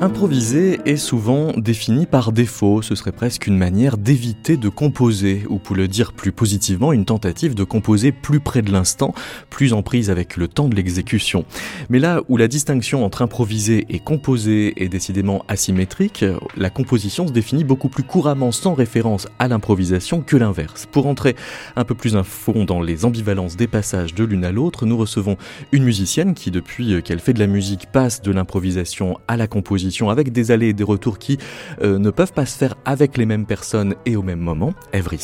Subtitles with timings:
[0.00, 5.58] Improviser est souvent défini par défaut, ce serait presque une manière d'éviter de composer, ou
[5.58, 9.12] pour le dire plus positivement, une tentative de composer plus près de l'instant,
[9.50, 11.44] plus en prise avec le temps de l'exécution.
[11.90, 16.24] Mais là où la distinction entre improviser et composer est décidément asymétrique,
[16.56, 20.86] la composition se définit beaucoup plus couramment sans référence à l'improvisation que l'inverse.
[20.86, 21.34] Pour entrer
[21.74, 24.96] un peu plus à fond dans les ambivalences des passages de l'une à l'autre, nous
[24.96, 25.36] recevons
[25.72, 29.87] une musicienne qui, depuis qu'elle fait de la musique, passe de l'improvisation à la composition
[30.10, 31.38] avec des allées et des retours qui
[31.82, 35.18] euh, ne peuvent pas se faire avec les mêmes personnes et au même moment, Evry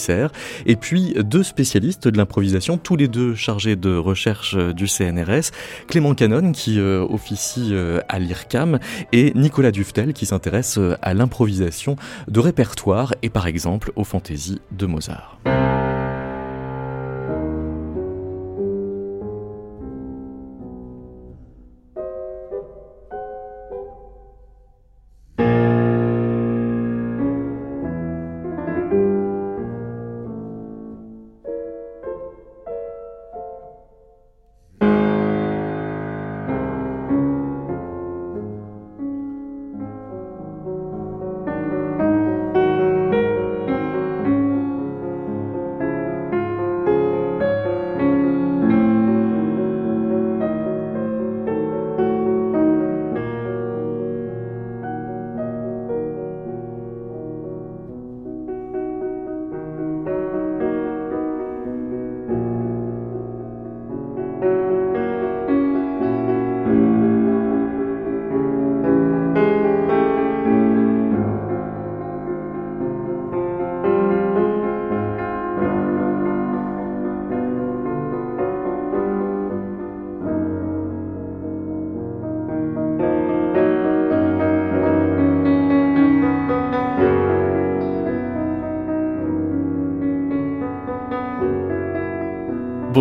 [0.66, 5.52] et puis deux spécialistes de l'improvisation, tous les deux chargés de recherche euh, du CNRS,
[5.86, 7.74] Clément Canon qui euh, officie
[8.08, 8.78] à l'IRCAM
[9.12, 11.96] et Nicolas Duftel qui s'intéresse à l'improvisation
[12.28, 15.38] de répertoire et par exemple aux fantaisies de Mozart.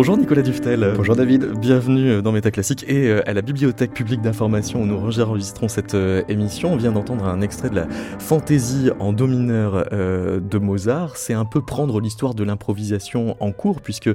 [0.04, 0.92] Bonjour Nicolas Duftel.
[0.94, 1.58] Bonjour David.
[1.58, 6.22] Bienvenue dans Métaclassique et euh, à la Bibliothèque publique d'information où nous enregistrons cette euh,
[6.28, 6.74] émission.
[6.74, 7.88] On vient d'entendre un extrait de la
[8.18, 11.16] fantaisie en do mineur euh, de Mozart.
[11.16, 14.10] C'est un peu prendre l'histoire de l'improvisation en cours puisque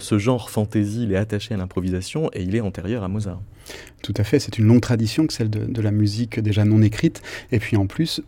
[0.00, 3.40] ce genre fantaisie il est attaché à l'improvisation et il est antérieur à Mozart.
[4.02, 6.82] Tout à fait, c'est une longue tradition que celle de, de la musique déjà non
[6.82, 7.22] écrite
[7.52, 8.22] et puis en plus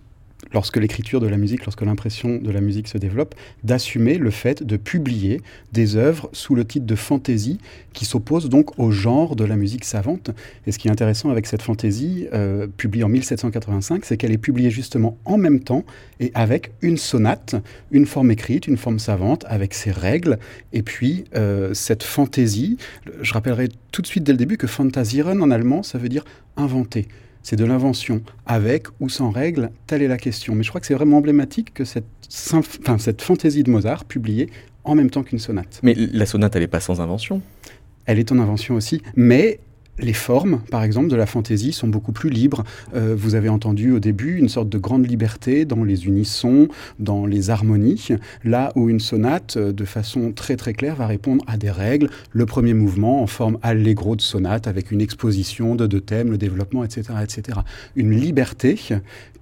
[0.53, 3.35] lorsque l'écriture de la musique, lorsque l'impression de la musique se développe,
[3.65, 5.41] d'assumer le fait de publier
[5.73, 7.59] des œuvres sous le titre de fantaisie
[7.93, 10.31] qui s'oppose donc au genre de la musique savante.
[10.67, 14.39] Et ce qui est intéressant avec cette fantaisie, euh, publiée en 1785, c'est qu'elle est
[14.39, 15.85] publiée justement en même temps
[16.19, 17.57] et avec une sonate,
[17.91, 20.39] une forme écrite, une forme savante, avec ses règles.
[20.73, 22.77] Et puis, euh, cette fantaisie,
[23.21, 26.25] je rappellerai tout de suite dès le début que Fantasieren en allemand, ça veut dire
[26.57, 27.09] inventer
[27.43, 30.55] c'est de l'invention, avec ou sans règles, telle est la question.
[30.55, 32.05] Mais je crois que c'est vraiment emblématique que cette,
[32.53, 34.49] enfin, cette fantaisie de Mozart, publiée
[34.85, 35.81] en même temps qu'une sonate.
[35.83, 37.43] Mais la sonate, elle n'est pas sans invention
[38.07, 39.61] Elle est en invention aussi, mais
[40.01, 42.65] les formes, par exemple, de la fantaisie sont beaucoup plus libres.
[42.95, 46.69] Euh, vous avez entendu au début une sorte de grande liberté dans les unissons,
[46.99, 48.09] dans les harmonies,
[48.45, 52.11] là où une sonate, euh, de façon très très claire, va répondre à des règles.
[52.33, 56.39] Le premier mouvement en forme allegro de sonate, avec une exposition de deux thèmes, le
[56.39, 57.61] développement, etc., etc.
[57.97, 58.79] Une liberté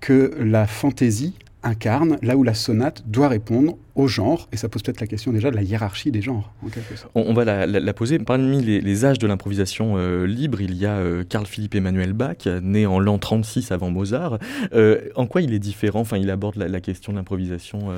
[0.00, 4.82] que la fantaisie incarne, là où la sonate doit répondre au genre, et ça pose
[4.82, 7.10] peut-être la question déjà de la hiérarchie des genres, en quelque sorte.
[7.14, 8.18] On, va la, poser.
[8.18, 12.46] Parmi les, âges de l'improvisation euh, libre, il y a euh, Carl Philippe Emmanuel Bach,
[12.62, 14.38] né en l'an 36 avant Mozart.
[14.72, 16.00] Euh, en quoi il est différent?
[16.00, 17.88] Enfin, il aborde la, question de l'improvisation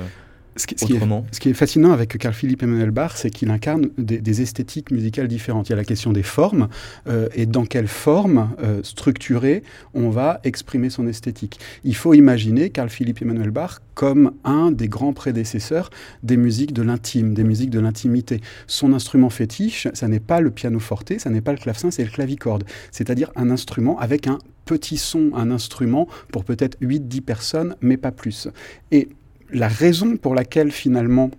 [0.57, 5.27] ce qui, est, fascinant avec Carl Philippe Emmanuel Bach, c'est qu'il incarne des, esthétiques musicales
[5.27, 5.69] différentes.
[5.69, 6.67] Il y a la question des formes
[7.07, 9.63] euh, et dans quelle forme euh, structurée
[9.93, 11.59] on va exprimer son esthétique.
[11.83, 15.89] Il faut imaginer Carl Philippe Emmanuel Bach comme un des grands prédécesseurs
[16.23, 18.41] des musiques de l'intime, des musiques de l'intimité.
[18.67, 22.03] Son instrument fétiche, ça n'est pas le piano forte, ça n'est pas le clavecin, c'est
[22.03, 27.75] le clavicorde, c'est-à-dire un instrument avec un petit son, un instrument pour peut-être 8-10 personnes,
[27.81, 28.47] mais pas plus.
[28.91, 29.09] Et
[29.51, 31.31] la raison pour laquelle finalement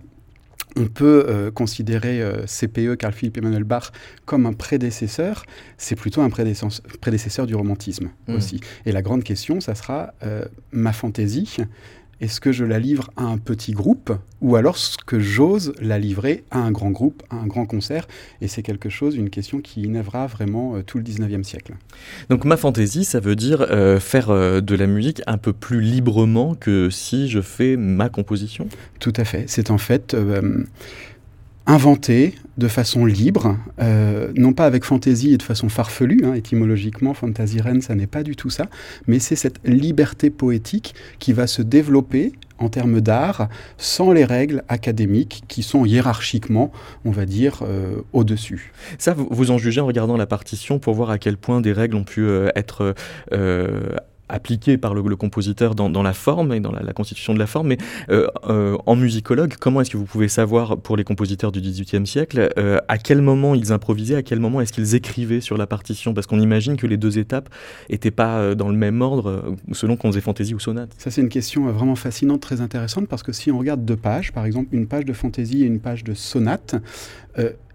[0.75, 3.91] on peut euh, considérer euh, CPE, Carl Philipp Emmanuel Bach,
[4.25, 5.45] comme un prédécesseur,
[5.77, 8.33] c'est plutôt un prédécesseur, du romantisme mmh.
[8.33, 8.59] aussi.
[8.85, 11.57] Et la grande question, ça sera euh, ma fantaisie
[12.23, 15.99] Est-ce que je la livre à un petit groupe ou alors ce que j'ose la
[15.99, 18.07] livrer à un grand groupe, à un grand concert?
[18.39, 21.73] Et c'est quelque chose, une question qui innévera vraiment tout le 19e siècle.
[22.29, 23.67] Donc ma fantaisie, ça veut dire
[23.99, 24.29] faire
[24.61, 28.69] de la musique un peu plus librement que si je fais ma composition?
[29.01, 29.43] Tout à fait.
[29.47, 30.15] C'est en fait
[31.65, 37.13] inventé de façon libre, euh, non pas avec fantaisie et de façon farfelue, hein, étymologiquement,
[37.13, 38.67] Fantasiren, ça n'est pas du tout ça,
[39.07, 44.63] mais c'est cette liberté poétique qui va se développer en termes d'art sans les règles
[44.67, 46.71] académiques qui sont hiérarchiquement,
[47.05, 48.71] on va dire, euh, au-dessus.
[48.99, 51.95] Ça, vous, en jugez en regardant la partition pour voir à quel point des règles
[51.95, 52.93] ont pu euh, être
[54.29, 57.77] appliqué par le, compositeur dans, la forme et dans la, constitution de la forme, mais
[58.09, 62.07] euh, euh, en musicologue, comment est-ce que vous pouvez savoir pour les compositeurs du XVIIIe
[62.07, 65.67] siècle euh, à quel moment ils improvisaient, à quel moment est-ce qu'ils écrivaient sur la
[65.67, 66.13] partition?
[66.13, 67.49] Parce qu'on imagine que les deux étapes
[67.89, 70.91] n'étaient pas dans le même ordre selon qu'on faisait fantaisie ou sonate.
[70.97, 74.31] Ça c'est une question vraiment fascinante, très intéressante, parce que si on regarde deux pages,
[74.31, 76.75] par exemple une page de fantaisie et une page de sonate,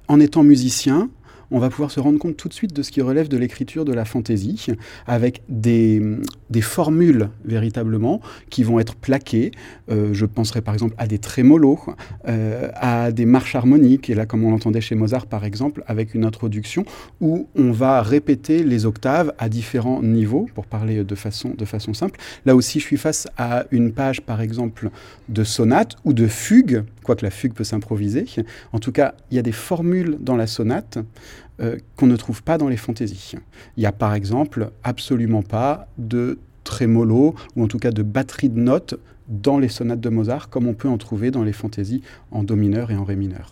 [0.08, 1.10] en étant musicien,
[1.50, 3.84] on va pouvoir se rendre compte tout de suite de ce qui relève de l'écriture
[3.84, 4.66] de la fantaisie,
[5.06, 6.02] avec des,
[6.50, 9.52] des, formules véritablement qui vont être plaquées.
[9.90, 11.80] Euh, je penserai par exemple à des trémolos,
[12.26, 16.14] euh, à des marches harmoniques, et là comme on l'entendait chez Mozart par exemple, avec
[16.14, 16.84] une introduction
[17.20, 21.94] où on va répéter les octaves à différents niveaux, pour parler de façon, de façon
[21.94, 22.18] simple.
[22.46, 24.90] Là aussi, je suis face à une page par exemple
[25.28, 28.26] de sonate ou de fugue, quoique la fugue peut s'improviser.
[28.75, 30.99] En tout cas, il y a des formules dans la sonate
[31.62, 33.32] euh, qu'on ne trouve pas dans les fantaisies.
[33.78, 38.50] Il n'y a par exemple absolument pas de trémolo ou en tout cas de batterie
[38.50, 42.02] de notes dans les sonates de Mozart comme on peut en trouver dans les fantaisies
[42.31, 43.49] en do mineur et en ré mineur.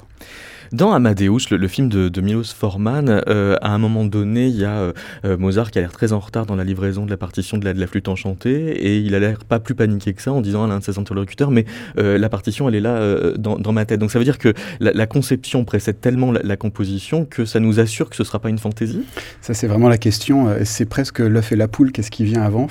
[0.72, 4.64] Dans Amadeus, le, film de, de, Milos Forman, euh, à un moment donné, il y
[4.64, 4.92] a euh,
[5.24, 7.64] euh, Mozart qui a l'air très en retard dans la livraison de la partition de
[7.64, 10.40] la, de la flûte enchantée, et il a l'air pas plus paniqué que ça en
[10.40, 11.64] disant à l'un de ses interlocuteurs, mais
[11.96, 14.00] la partition, elle est là dans, dans, ma tête.
[14.00, 18.10] Donc ça veut dire que la, conception précède tellement la, composition que ça nous assure
[18.10, 19.02] que ce ne sera pas une fantaisie?
[19.40, 20.48] Ça, c'est vraiment la question.
[20.64, 22.68] C'est presque l'œuf et la poule, qu'est-ce qui vient avant?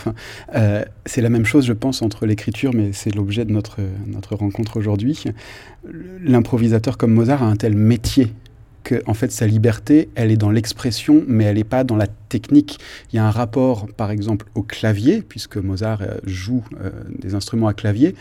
[1.06, 3.78] C'est la même chose, je pense, entre l'écriture, mais c'est l'objet de notre,
[4.08, 5.24] notre rencontre aujourd'hui.
[6.22, 8.34] L'improvisateur comme Mozart a un tel métier
[8.84, 12.08] que en fait sa liberté, elle est dans l'expression, mais elle n'est pas dans la
[12.08, 12.80] technique.
[13.12, 17.36] Il y a un rapport, par exemple, au clavier, puisque Mozart euh, joue euh, des
[17.36, 18.16] instruments à clavier.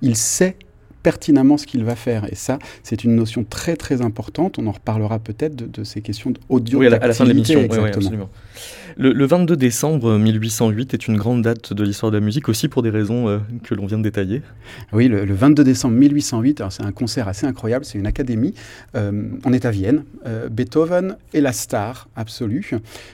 [0.00, 0.56] Il sait
[1.02, 2.30] pertinemment ce qu'il va faire.
[2.30, 4.58] Et ça, c'est une notion très très importante.
[4.58, 6.80] On en reparlera peut-être de, ces questions d'audio.
[6.80, 7.66] Oui, à la, fin de l'émission.
[8.96, 12.82] le, 22 décembre 1808 est une grande date de l'histoire de la musique aussi pour
[12.82, 14.42] des raisons euh, que l'on vient de détailler.
[14.92, 18.54] Oui, le, 22 décembre 1808, c'est un concert assez incroyable, c'est une académie.
[18.94, 20.04] Euh, on est à Vienne.
[20.26, 22.70] Euh, Beethoven est la star absolue,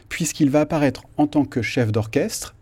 [0.09, 2.56] puisqu'il va apparaître en tant que chef d'orchestre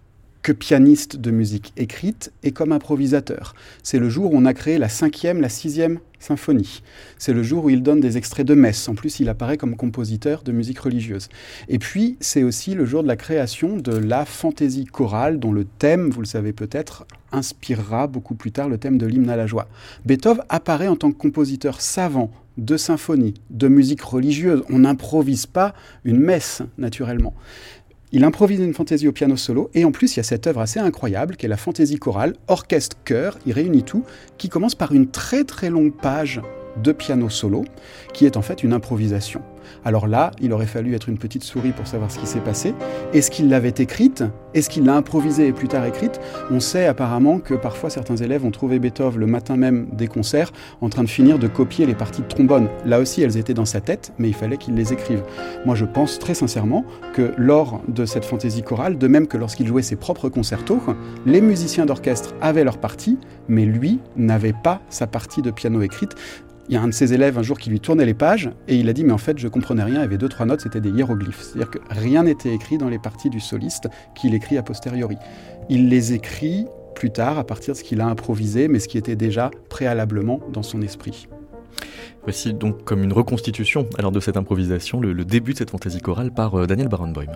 [0.44, 3.54] que pianiste de musique écrite et comme improvisateur.
[3.82, 6.82] C'est le jour où on a créé la cinquième, la sixième symphonie.
[7.18, 8.86] C'est le jour où il donne des extraits de messe.
[8.90, 11.30] En plus, il apparaît comme compositeur de musique religieuse.
[11.68, 15.64] Et puis, c'est aussi le jour de la création de la fantaisie chorale, dont le
[15.64, 19.46] thème, vous le savez peut-être, inspirera beaucoup plus tard le thème de l'hymne à la
[19.46, 19.66] joie.
[20.04, 24.62] Beethoven apparaît en tant que compositeur savant de symphonie, de musique religieuse.
[24.68, 25.74] On n'improvise pas
[26.04, 27.34] une messe, naturellement.
[28.14, 30.60] Il improvise une fantaisie au piano solo, et en plus il y a cette œuvre
[30.60, 34.04] assez incroyable qui est la fantaisie chorale, orchestre-chœur, il réunit tout,
[34.38, 36.40] qui commence par une très très longue page
[36.82, 37.64] de piano solo,
[38.12, 39.42] qui est en fait une improvisation.
[39.84, 42.74] Alors là, il aurait fallu être une petite souris pour savoir ce qui s'est passé.
[43.12, 44.24] Est-ce qu'il l'avait écrite?
[44.52, 46.20] Est-ce qu'il l'a improvisée et plus tard écrite?
[46.50, 50.52] On sait apparemment que parfois certains élèves ont trouvé Beethoven le matin même des concerts
[50.80, 52.68] en train de finir de copier les parties de trombone.
[52.84, 55.22] Là aussi, elles étaient dans sa tête, mais il fallait qu'il les écrive.
[55.64, 59.66] Moi, je pense très sincèrement que lors de cette fantaisie chorale, de même que lorsqu'il
[59.66, 60.80] jouait ses propres concertos,
[61.26, 66.14] les musiciens d'orchestre avaient leur partie, mais lui n'avait pas sa partie de piano écrite.
[66.68, 68.76] Il y a un de ses élèves un jour qui lui tournait les pages et
[68.76, 70.60] il a dit mais en fait je comprenais rien, il y avait deux trois notes,
[70.60, 71.42] c'était des hiéroglyphes.
[71.42, 75.16] C'est-à-dire que rien n'était écrit dans les parties du soliste qu'il écrit a posteriori.
[75.68, 78.96] Il les écrit plus tard à partir de ce qu'il a improvisé mais ce qui
[78.96, 81.28] était déjà préalablement dans son esprit.
[82.22, 86.32] Voici donc comme une reconstitution alors de cette improvisation, le, début de cette fantaisie chorale
[86.32, 87.26] par euh, Daniel Barenboim.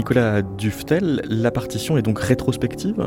[0.00, 3.04] Nicolas Duftel, la partition est donc rétrospective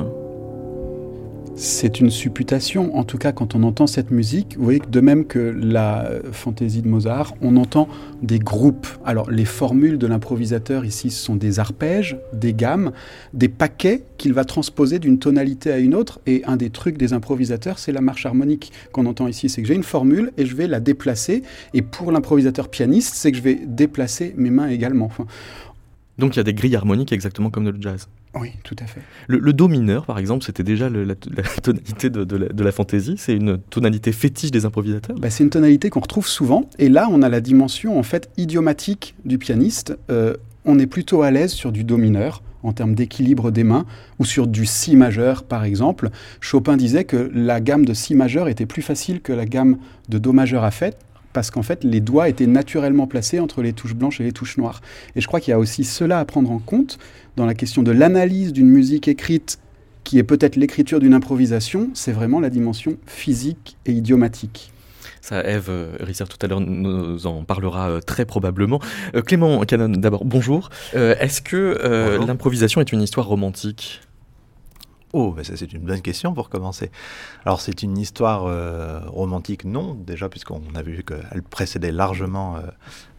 [1.55, 4.99] c'est une supputation, en tout cas quand on entend cette musique, vous voyez que de
[5.01, 7.87] même que la fantaisie de Mozart, on entend
[8.23, 8.87] des groupes.
[9.05, 12.91] Alors les formules de l'improvisateur ici sont des arpèges, des gammes,
[13.33, 16.21] des paquets qu'il va transposer d'une tonalité à une autre.
[16.25, 19.47] Et un des trucs des improvisateurs, c'est la marche harmonique qu'on entend ici.
[19.47, 21.43] C'est que j'ai une formule et je vais la déplacer.
[21.75, 25.11] Et pour l'improvisateur pianiste, c'est que je vais déplacer mes mains également.
[26.17, 28.07] Donc il y a des grilles harmoniques exactement comme dans le jazz.
[28.35, 29.01] Oui, tout à fait.
[29.27, 31.15] Le, do mineur, par exemple, c'était déjà la,
[31.63, 33.15] tonalité de, la, fantaisie.
[33.17, 35.17] C'est une tonalité fétiche des improvisateurs.
[35.19, 36.69] Bah, c'est une tonalité qu'on retrouve souvent.
[36.79, 39.95] Et là, on a la dimension en fait idiomatique du pianiste.
[40.09, 43.85] Euh, on est plutôt à l'aise sur du do mineur en termes d'équilibre des mains,
[44.19, 46.09] ou sur du si majeur par exemple.
[46.39, 49.77] Chopin disait que la gamme de si majeur était plus facile que la gamme
[50.07, 50.97] de do majeur à fait,
[51.33, 54.57] parce qu'en fait, les doigts étaient naturellement placés entre les touches blanches et les touches
[54.57, 54.81] noires.
[55.15, 56.99] Et je crois qu'il y a aussi cela à prendre en compte
[57.35, 59.59] dans la question de l'analyse d'une musique écrite
[60.03, 64.71] qui est peut-être l'écriture d'une improvisation, c'est vraiment la dimension physique et idiomatique.
[65.21, 68.81] Ça, Eve euh, Risser tout à l'heure nous en parlera euh, très probablement.
[69.15, 70.69] Euh, Clément Canon, d'abord, bonjour.
[70.93, 74.01] Est-ce que l'improvisation est une histoire romantique?
[75.15, 76.89] Oh, ben ça c'est une bonne question pour commencer.
[77.45, 82.61] Alors c'est une histoire euh, romantique, non, déjà puisqu'on a vu qu'elle précédait largement euh,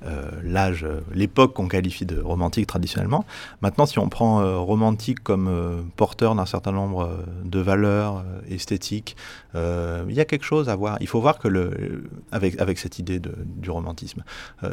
[0.04, 0.84] euh, l'âge,
[1.14, 3.24] l'époque qu'on qualifie de romantique traditionnellement.
[3.60, 9.16] Maintenant, si on prend romantique comme porteur d'un certain nombre de valeurs esthétiques,
[9.54, 10.98] il y a quelque chose à voir.
[11.00, 14.24] Il faut voir que le, avec, cette idée du romantisme,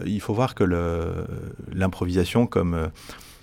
[0.06, 0.64] il faut voir que
[1.72, 2.90] l'improvisation comme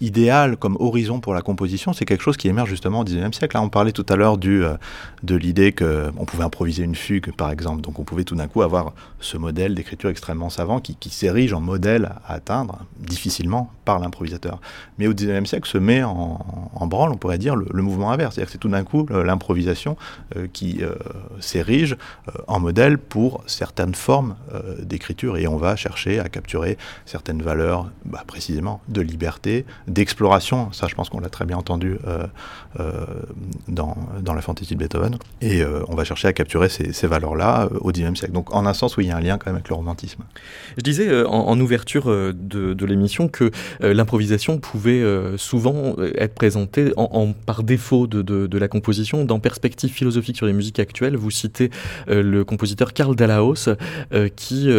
[0.01, 3.57] idéal comme horizon pour la composition, c'est quelque chose qui émerge justement au XIXe siècle.
[3.57, 4.77] Là, on parlait tout à l'heure euh,
[5.23, 7.81] de l'idée qu'on pouvait improviser une fugue, par exemple.
[7.81, 11.61] Donc on pouvait tout d'un coup avoir ce modèle d'écriture extrêmement savant qui, s'érige en
[11.61, 14.61] modèle à atteindre difficilement par l'improvisateur.
[14.99, 18.35] Mais au XIXe siècle se met en, branle, on pourrait dire, le, mouvement inverse.
[18.35, 19.97] C'est-à-dire que c'est tout d'un coup l'improvisation
[20.37, 20.95] euh, qui euh,
[21.41, 21.97] s'érige
[22.47, 24.37] en modèle pour certaines formes
[24.81, 26.77] d'écriture et on va chercher à capturer
[27.07, 30.73] certaines valeurs, bah, précisément, de liberté, d'exploration.
[30.73, 32.27] Ça, je pense qu'on l'a très bien entendu euh,
[32.79, 33.07] euh,
[33.67, 35.17] dans, dans, la fantaisie de Beethoven.
[35.41, 38.35] Et euh, on va chercher à capturer ces, valeurs-là au XIXe siècle.
[38.35, 40.23] Donc, en un sens, oui, il y a un lien quand même avec le romantisme.
[40.77, 45.03] Je disais en, ouverture de, l'émission que l'improvisation pouvait
[45.37, 49.25] souvent être présentée en, par défaut de, de, la composition.
[49.25, 51.71] Dans Perspective philosophique sur les musiques actuelles, vous citez
[52.07, 53.69] le compositeur Karl Dallaos
[54.37, 54.71] qui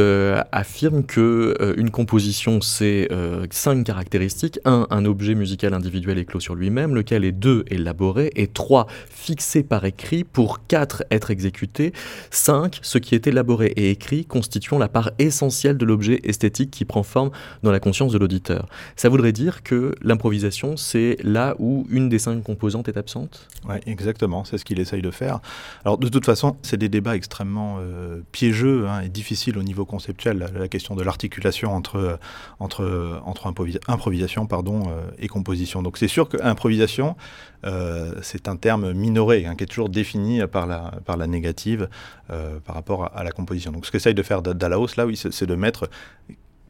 [0.51, 3.09] affirme que une composition, c'est
[3.49, 4.59] cinq caractéristiques.
[4.65, 9.63] Un un objet musical individuel éclos sur lui-même, lequel est deux élaboré et trois fixé
[9.63, 11.94] par écrit pour quatre être exécuté,
[12.32, 16.84] cinq ce qui est élaboré et écrit constituant la part essentielle de l'objet esthétique qui
[16.84, 17.32] prend forme
[17.63, 18.68] dans la conscience de l'auditeur.
[18.98, 23.48] Ça voudrait dire que l'improvisation, c'est là où une des cinq composantes est absente?
[23.68, 25.39] Oui, exactement, c'est ce qu'il essaye de faire.
[25.86, 29.86] Alors de toute façon, c'est des débats extrêmement euh, piégeux hein, et difficiles au niveau
[29.86, 32.20] conceptuel, la, question de l'articulation entre,
[32.60, 33.48] entre, entre
[33.88, 35.81] improvisation pardon, euh, et composition.
[35.81, 37.15] Donc c'est sûr qu'improvisation,
[37.65, 41.89] euh, c'est un terme minoré, hein, qui est toujours défini par la, par la négative
[42.29, 43.72] euh, par rapport à, la composition.
[43.72, 45.89] Donc ce qu'essaye de faire Dalaos, là, c'est de mettre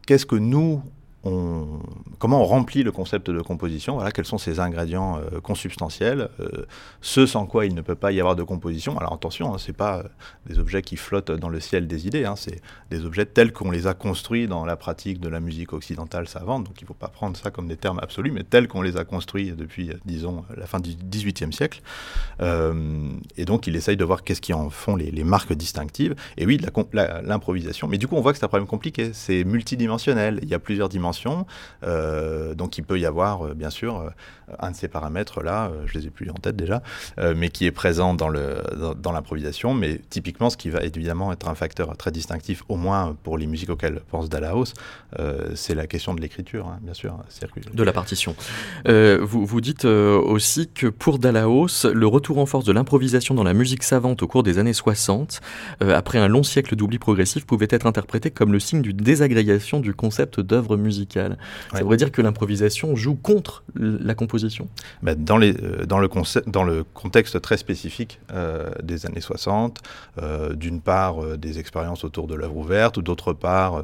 [0.05, 0.81] qu'est-ce que nous,
[1.23, 6.65] comment on remplit le concept de composition, voilà, quels sont ces ingrédients euh, consubstantiels, euh,
[7.01, 8.97] ce sans quoi il ne peut pas y avoir de composition.
[8.97, 10.03] Alors attention, hein, ce n'est pas euh,
[10.45, 13.69] des objets qui flottent dans le ciel des idées, hein, c'est des objets tels qu'on
[13.69, 16.93] les a construits dans la pratique de la musique occidentale savante, donc il ne faut
[16.93, 20.45] pas prendre ça comme des termes absolus, mais tels qu'on les a construits depuis, disons,
[20.55, 21.81] la fin du XVIIIe siècle.
[22.39, 26.15] et donc il essaye de voir qu'est-ce qui en font les, marques distinctives.
[26.37, 26.59] Et oui,
[26.93, 30.53] l'improvisation, mais du coup on voit que c'est un problème compliqué, c'est multidimensionnel, il y
[30.53, 31.08] a plusieurs dimensions
[31.83, 34.09] euh, donc il peut y avoir, euh, bien sûr, euh,
[34.59, 36.81] un de ces paramètres là, je les ai plus en tête déjà,
[37.35, 38.63] mais qui est présent dans le
[38.97, 39.75] dans, l'improvisation.
[39.75, 43.45] Mais typiquement, ce qui va évidemment être un facteur très distinctif, au moins pour les
[43.45, 44.73] musiques auxquelles pense Dallaos,
[45.53, 47.15] c'est la question de l'écriture, hein, bien sûr,
[47.71, 48.35] de la partition.
[48.87, 53.53] vous vous dites aussi que pour Dallaos, le retour en force de l'improvisation dans la
[53.53, 55.41] musique savante au cours des années 60,
[55.81, 59.93] après un long siècle d'oubli progressif, pouvait être interprété comme le signe d'une désagrégation du
[59.93, 61.37] concept d'œuvre musicale musicale.
[61.71, 64.67] Ça voudrait dire que l'improvisation joue contre la composition
[65.01, 69.21] bah, dans, les, euh, dans, le concept, dans le contexte très spécifique euh, des années
[69.21, 69.79] 60,
[70.21, 73.83] euh, d'une part des expériences autour de l'œuvre ouverte, ou d'autre part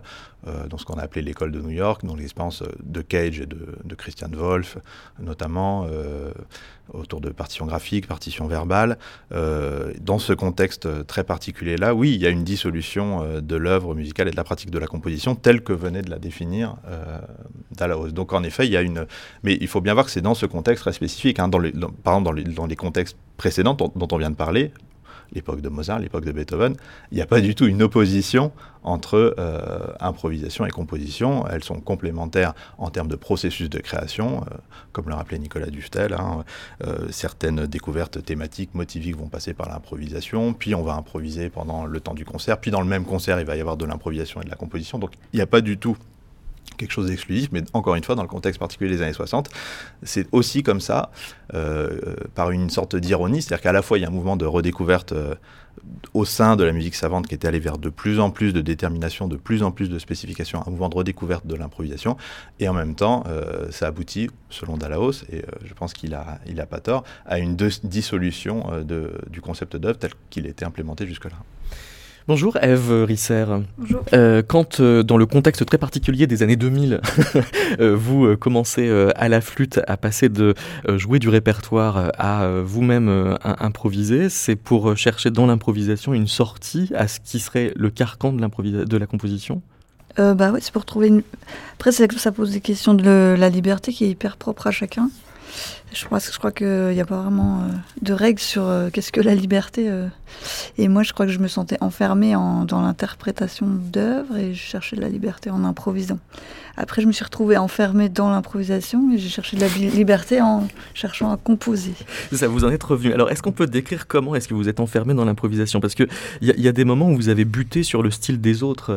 [0.70, 3.96] dans ce qu'on a appelé l'école de New York, dans l'expérience de Cage et de,
[3.96, 4.78] Christian Wolff,
[5.20, 5.88] notamment
[6.94, 8.98] autour de partitions graphiques, partitions verbales.
[9.32, 14.32] dans ce contexte très particulier-là, oui, il y a une dissolution de l'œuvre musicale et
[14.32, 16.76] de la pratique de la composition telle que venait de la définir
[17.72, 17.98] Dallas.
[18.12, 19.06] Donc en effet, il y a une...
[19.44, 21.40] Mais il faut bien voir que c'est dans ce contexte très spécifique.
[21.40, 21.72] Hein, dans les,
[22.04, 24.72] par exemple, dans les, contextes précédents dont, on vient de parler,
[25.34, 26.76] l'époque de Mozart, l'époque de Beethoven,
[27.12, 28.52] il n'y a pas du tout une opposition
[28.84, 31.46] entre euh, improvisation et composition.
[31.48, 34.58] Elles sont complémentaires en termes de processus de création, euh,
[34.92, 36.14] comme le rappelait Nicolas Duftel.
[36.14, 36.44] Hein.
[36.86, 42.00] Euh, certaines découvertes thématiques, motiviques vont passer par l'improvisation, puis on va improviser pendant le
[42.00, 44.46] temps du concert, puis dans le même concert, il va y avoir de l'improvisation et
[44.46, 45.00] de la composition.
[45.00, 45.98] Donc il n'y a pas du tout
[46.76, 49.50] quelque chose d'exclusif, mais encore une fois, dans le contexte particulier des années 60,
[50.04, 51.12] c'est aussi comme ça,
[51.54, 54.46] euh, par une sorte d'ironie, c'est-à-dire qu'à la fois il y a un mouvement de
[54.46, 55.36] redécouverte euh,
[56.14, 58.62] au sein de la musique savante qui était allé vers de plus en plus de
[58.62, 62.18] détermination, de plus en plus de spécification, un mouvement de redécouverte de l'improvisation,
[62.60, 66.60] et en même temps, euh, ça aboutit, selon Dalaos, et je pense qu'il a, il
[66.62, 68.64] a pas tort, à une dissolution
[69.30, 71.36] du concept d'œuvre tel qu'il était implémenté jusque-là.
[72.28, 73.46] Bonjour Eve Risser.
[73.78, 74.02] Bonjour.
[74.14, 77.00] Euh, quand euh, dans le contexte très particulier des années 2000,
[77.80, 80.56] euh, vous commencez à la flûte à passer de
[80.96, 87.20] jouer du répertoire à vous-même improviser, c'est pour chercher dans l'improvisation une sortie à ce
[87.20, 89.62] qui serait le carcan de, de la composition?
[90.18, 91.22] Bah ouais, c'est pour trouver une.
[91.74, 95.10] Après, ça pose des questions de la liberté qui est hyper propre à chacun.
[95.96, 97.72] Je crois, je crois qu'il n'y a pas vraiment euh,
[98.02, 99.90] de règles sur euh, qu'est-ce que la liberté.
[99.90, 100.08] Euh.
[100.78, 104.98] Et moi, je crois que je me sentais enfermée dans l'interprétation d'œuvres et je cherchais
[104.98, 106.20] de la liberté en improvisant.
[106.76, 110.68] Après, je me suis retrouvée enfermée dans l'improvisation et j'ai cherché de la liberté en
[110.94, 111.94] cherchant à composer.
[112.34, 113.14] Ça vous en est revenu.
[113.14, 115.80] Alors, est-ce qu'on peut décrire comment est-ce que vous êtes enfermée dans l'improvisation?
[115.80, 116.10] Parce qu'il
[116.42, 118.92] y, y, a des moments où vous avez buté sur le style des autres,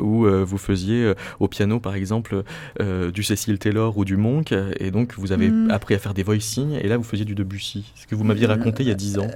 [0.00, 2.44] où vous faisiez au piano, par exemple,
[2.80, 5.70] du Cecil Taylor ou du Monk, et donc vous avez hmm.
[5.70, 7.92] appris à faire des voicings, et là vous faisiez du Debussy.
[7.94, 9.28] Ce que vous m'aviez raconté il y a dix ans.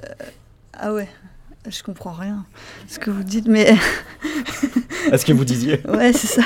[0.73, 1.07] ah ouais
[1.69, 2.45] je comprends rien
[2.87, 3.75] ce que vous dites, mais.
[5.11, 6.43] à ce que vous disiez Ouais, c'est ça.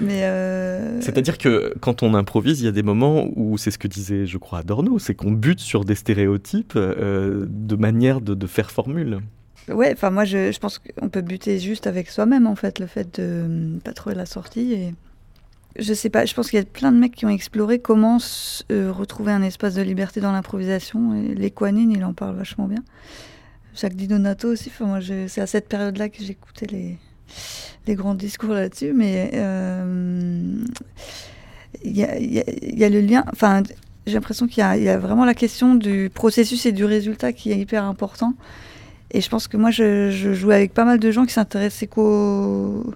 [0.00, 3.78] Mais euh, C'est-à-dire que quand on improvise, il y a des moments où c'est ce
[3.78, 8.46] que disait, je crois, Adorno, c'est qu'on bute sur des stéréotypes euh, de manière de,
[8.46, 9.20] faire formule.
[9.68, 12.86] Ouais, enfin moi je, je pense qu'on peut buter juste avec soi-même en fait, le
[12.86, 14.72] fait de ne pas trouver la sortie.
[14.72, 14.94] Et
[15.78, 18.18] je sais pas, je pense qu'il y a plein de mecs qui ont exploré comment
[18.70, 21.14] euh, retrouver un espace de liberté dans l'improvisation.
[21.14, 22.82] Et il en parle vachement bien.
[23.74, 24.70] Jacques Di Donato aussi.
[24.74, 30.64] Enfin, c'est à cette période-là que j'écoutais les, grands discours là-dessus, mais euh,
[31.84, 33.24] il y, a, le lien.
[33.32, 33.62] Enfin,
[34.06, 37.58] j'ai l'impression qu'il y, a vraiment la question du processus et du résultat qui est
[37.58, 38.34] hyper important.
[39.10, 42.92] Et je pense que moi, je, jouais avec pas mal de gens qui s'intéressaient qu'au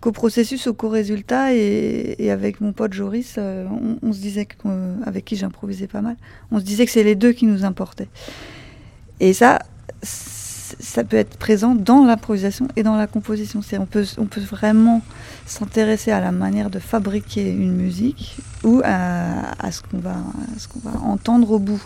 [0.00, 1.54] processus, au co-résultat.
[1.54, 3.66] Et, avec mon pote Joris, euh,
[4.02, 4.48] on, se disait,
[5.04, 6.16] avec qui j'improvisais pas mal,
[6.50, 8.08] on se disait que c'est les deux qui nous importaient.
[9.20, 9.58] Et ça,
[10.02, 13.60] ça peut être présent dans l'improvisation et dans la composition.
[13.78, 15.02] On peut, on peut vraiment
[15.46, 20.16] s'intéresser à la manière de fabriquer une musique ou à, à ce qu'on va,
[20.82, 21.82] va entendre au bout.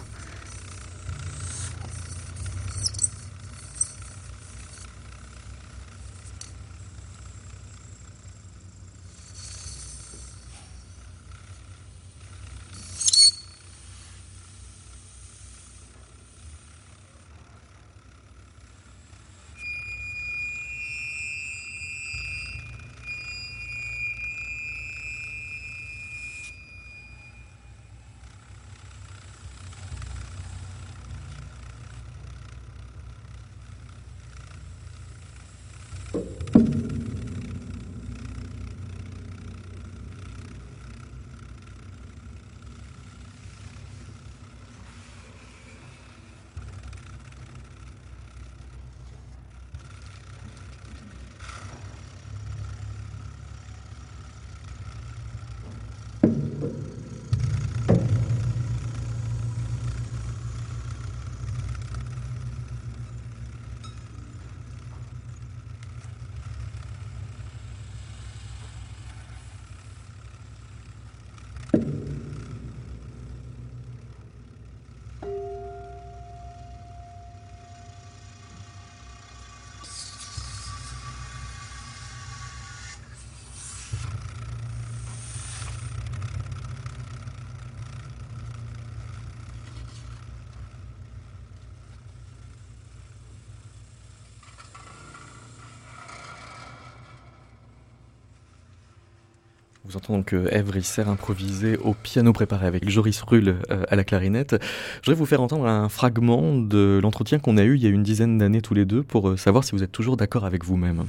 [99.86, 104.02] Vous entendez donc Eve Risser improviser au piano préparé avec Joris Rull euh, à la
[104.02, 104.56] clarinette.
[105.02, 107.90] Je voudrais vous faire entendre un fragment de l'entretien qu'on a eu il y a
[107.90, 110.64] une dizaine d'années tous les deux pour euh, savoir si vous êtes toujours d'accord avec
[110.64, 111.04] vous-même.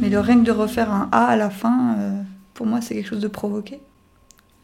[0.00, 2.22] Mais le règne de refaire un A à la fin, euh,
[2.54, 3.80] pour moi, c'est quelque chose de provoqué.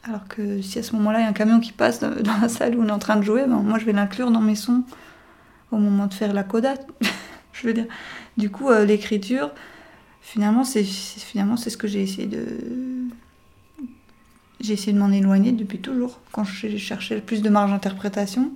[0.04, 2.48] Alors que si à ce moment-là, il y a un camion qui passe dans la
[2.48, 4.54] salle où on est en train de jouer, ben, moi, je vais l'inclure dans mes
[4.54, 4.84] sons
[5.72, 6.74] au moment de faire la coda.
[7.52, 7.86] je veux dire.
[8.36, 9.50] Du coup, l'écriture,
[10.22, 12.46] finalement, c'est finalement c'est ce que j'ai essayé de
[14.60, 16.20] j'ai essayé de m'en éloigner depuis toujours.
[16.32, 18.52] Quand j'ai cherché plus de marge d'interprétation,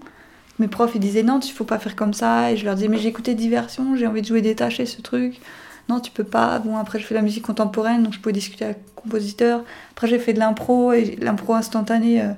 [0.58, 2.88] mes profs ils disaient non, il faut pas faire comme ça, et je leur disais
[2.88, 5.40] mais j'ai écouté diversion, j'ai envie de jouer détaché ce truc.
[5.88, 6.58] Non, tu peux pas.
[6.60, 9.62] Bon, après, je fais de la musique contemporaine, donc je pouvais discuter avec le compositeur.
[9.92, 12.32] Après, j'ai fait de l'impro, et l'impro instantanée, euh,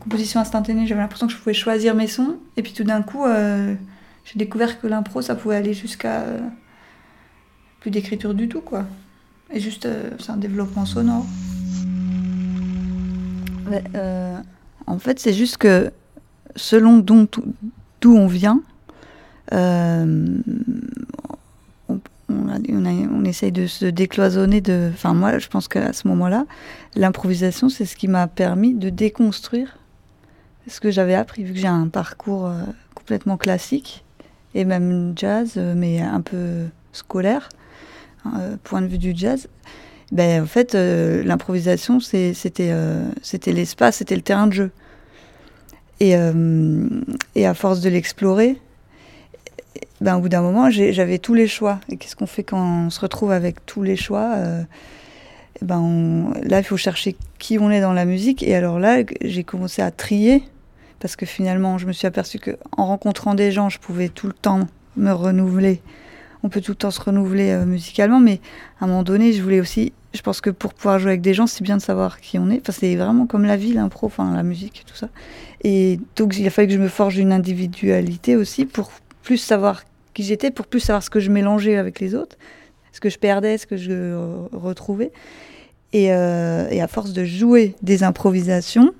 [0.00, 2.38] composition instantanée, j'avais l'impression que je pouvais choisir mes sons.
[2.56, 3.74] Et puis tout d'un coup, euh,
[4.24, 6.40] j'ai découvert que l'impro, ça pouvait aller jusqu'à euh,
[7.80, 8.84] plus d'écriture du tout, quoi.
[9.52, 11.26] Et juste, euh, c'est un développement sonore.
[13.94, 14.38] Euh,
[14.86, 15.90] en fait, c'est juste que
[16.56, 17.26] selon d'où
[18.04, 18.60] on vient,
[19.52, 20.38] euh,
[21.88, 24.90] on, on, essaye de se décloisonner de.
[24.92, 26.46] Enfin, moi, je pense qu'à ce moment-là,
[26.94, 29.78] l'improvisation, c'est ce qui m'a permis de déconstruire
[30.68, 32.52] ce que j'avais appris, vu que j'ai un parcours
[32.94, 34.04] complètement classique
[34.54, 37.48] et même jazz, mais un peu scolaire.
[38.26, 39.48] Euh, point de vue du jazz,
[40.12, 44.70] ben, en fait, euh, l'improvisation, c'était euh, c'était l'espace, c'était le terrain de jeu.
[46.00, 48.56] Et, à force de l'explorer,
[50.00, 51.78] ben, au bout d'un moment, j'avais tous les choix.
[51.90, 54.34] Et qu'est-ce qu'on fait quand on se retrouve avec tous les choix
[55.60, 58.42] ben Là, il faut chercher qui on est dans la musique.
[58.42, 60.42] Et alors là, j'ai commencé à trier.
[61.00, 64.32] Parce que finalement, je me suis aperçu qu'en rencontrant des gens, je pouvais tout le
[64.32, 65.82] temps me renouveler
[66.42, 68.40] on peut tout le temps se renouveler euh, musicalement, mais
[68.80, 71.34] à un moment donné, je voulais aussi, je pense que pour pouvoir jouer avec des
[71.34, 72.60] gens, c'est bien de savoir qui on est.
[72.60, 75.08] Enfin, c'est vraiment comme la vie, l'impro, enfin la musique, tout ça.
[75.62, 78.90] Et donc, il a fallu que je me forge une individualité aussi pour
[79.22, 82.36] plus savoir qui j'étais, pour plus savoir ce que je mélangeais avec les autres,
[82.92, 84.14] ce que je perdais, ce que je
[84.52, 85.12] retrouvais.
[85.92, 88.94] Et, euh, et à force de jouer des improvisations,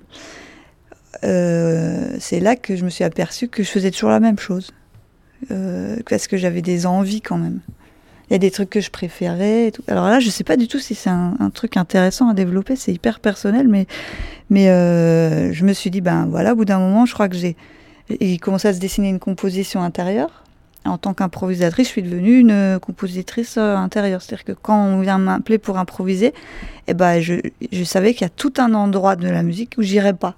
[1.23, 4.71] euh, c'est là que je me suis aperçue que je faisais toujours la même chose
[5.49, 7.59] euh, parce que j'avais des envies quand même.
[8.29, 9.73] Il y a des trucs que je préférais.
[9.87, 12.93] Alors là, je sais pas du tout si c'est un, truc intéressant à développer, c'est
[12.93, 13.87] hyper personnel, mais,
[14.49, 17.35] mais euh, je me suis dit, ben voilà, au bout d'un moment, je crois que
[17.35, 17.57] j'ai.
[18.19, 20.43] Il commençait à se dessiner une composition intérieure.
[20.85, 24.21] En tant qu'improvisatrice, je suis devenue une compositrice euh, intérieure.
[24.21, 26.33] C'est-à-dire que quand on vient m'appeler pour improviser,
[26.87, 27.35] eh ben, je,
[27.83, 30.35] savais qu'il y a tout un endroit de la musique où j'irais pas.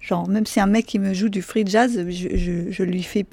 [0.00, 3.24] Genre, même si un mec qui me joue du free jazz, je, je lui fais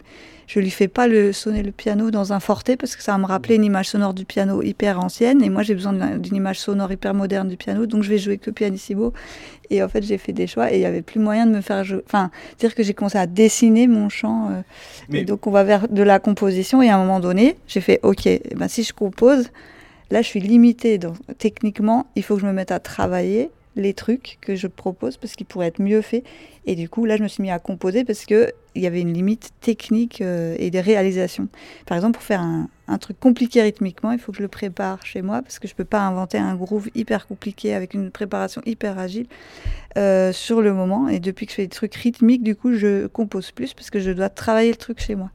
[0.50, 3.20] je lui fais pas le, sonner le piano dans un forté parce que ça va
[3.20, 5.44] me rappeler une image sonore du piano hyper ancienne.
[5.44, 7.86] Et moi j'ai besoin d'une image sonore hyper moderne du piano.
[7.86, 9.14] Donc je vais jouer que pianissimo.
[9.70, 11.62] Et en fait j'ai fait des choix et il y avait plus moyen de me
[11.62, 14.62] faire jouer enfin dire que j'ai commencé à dessiner mon chant euh,
[15.10, 15.24] Mais...
[15.24, 16.82] donc on va vers de la composition.
[16.82, 19.52] Et à un moment donné j'ai fait ok eh ben si je compose
[20.10, 23.94] là je suis limitée donc techniquement il faut que je me mette à travailler les
[23.94, 26.24] trucs que je propose parce qu'ils pourraient être mieux faits.
[26.66, 29.14] Et du coup, là, je me suis mis à composer parce qu'il y avait une
[29.14, 31.48] limite technique euh, et des réalisations.
[31.88, 32.68] Par exemple, pour faire un,
[33.00, 35.78] truc compliqué rythmiquement, il faut que je le prépare chez moi parce que je ne
[35.78, 39.28] peux pas inventer un groove hyper compliqué avec une préparation hyper agile
[39.98, 41.08] euh, sur le moment.
[41.08, 44.00] Et depuis que je fais des trucs rythmiques, du coup, je compose plus parce que
[44.00, 45.32] je dois travailler le truc chez moi.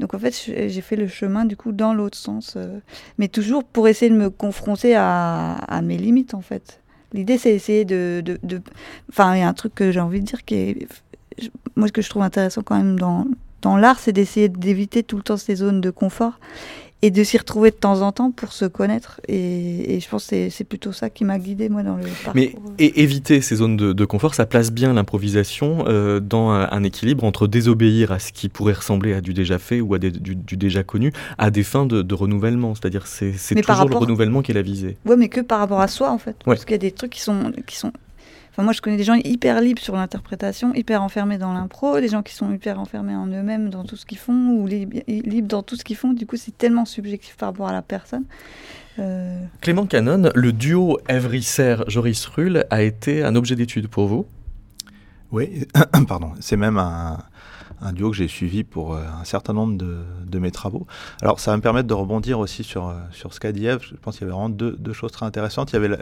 [0.00, 2.80] Donc en fait, j'ai fait le chemin du coup dans l'autre sens, euh,
[3.16, 6.80] mais toujours pour essayer de me confronter à, à mes limites en fait.
[7.14, 8.22] L'idée, c'est essayer de,
[9.08, 10.88] Enfin, il y a un truc que j'ai envie de dire qui est.
[11.76, 13.26] Moi, ce que je trouve intéressant quand même dans,
[13.62, 16.38] dans l'art, c'est d'essayer d'éviter tout le temps ces zones de confort
[17.04, 19.20] et de s'y retrouver de temps en temps pour se connaître.
[19.28, 22.32] Et, je pense que c'est plutôt ça qui m'a guidé, moi, dans le parcours.
[22.34, 27.24] Mais et éviter ces zones de, confort, ça place bien l'improvisation euh, dans un, équilibre
[27.24, 30.82] entre désobéir à ce qui pourrait ressembler à du déjà fait ou à du, déjà
[30.82, 32.74] connu, à des fins de, renouvellement.
[32.74, 34.96] C'est-à-dire c'est toujours le renouvellement qui est la visée.
[35.04, 36.36] Oui, mais que par rapport à soi, en fait.
[36.46, 37.92] Parce qu'il y a des trucs qui sont, qui sont
[38.62, 42.22] moi, je connais des gens hyper libres sur l'interprétation, hyper enfermés dans l'impro, des gens
[42.22, 45.76] qui sont hyper enfermés en eux-mêmes dans tout ce qu'ils font, ou libres dans tout
[45.76, 46.12] ce qu'ils font.
[46.12, 48.24] Du coup, c'est tellement subjectif par rapport à la personne.
[49.00, 54.26] Euh, Clément Canon, le duo Evry-Joris Rull a été un objet d'étude pour vous?
[55.32, 55.66] Oui,
[56.08, 56.32] pardon.
[56.38, 57.18] C'est même un,
[57.92, 60.86] duo que j'ai suivi pour euh, un certain nombre de, mes travaux.
[61.22, 63.80] Alors, ça va me permettre de rebondir aussi sur, euh, sur ce qu'a dit Eve.
[63.82, 65.72] Je pense qu'il y avait vraiment deux, choses très intéressantes.
[65.72, 65.96] Il y avait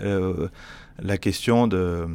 [1.03, 2.07] la question de,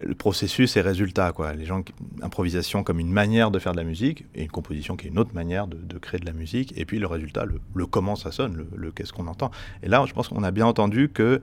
[0.00, 1.32] le processus et résultat.
[1.32, 1.54] Quoi.
[1.54, 1.82] Les gens,
[2.22, 5.18] improvisation comme une manière de faire de la musique, et une composition qui est une
[5.18, 8.66] autre manière de, créer de la musique, et puis le résultat, le, comment ça sonne,
[8.74, 9.50] le, qu'est-ce qu'on entend.
[9.82, 11.40] Et là, je pense qu'on a bien entendu que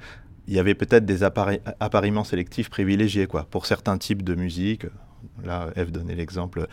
[0.48, 4.86] il y avait peut-être des appariements sélectifs privilégiés quoi, pour certains types de musique.
[5.46, 6.68] Là, Eve donnait l'exemple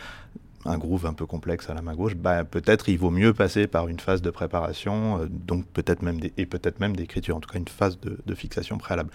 [0.65, 3.67] un groove un peu complexe à la main gauche, bah, peut-être il vaut mieux passer
[3.67, 7.49] par une phase de préparation, euh, donc peut-être même et peut-être même d'écriture, en tout
[7.49, 9.11] cas une phase de, fixation préalable.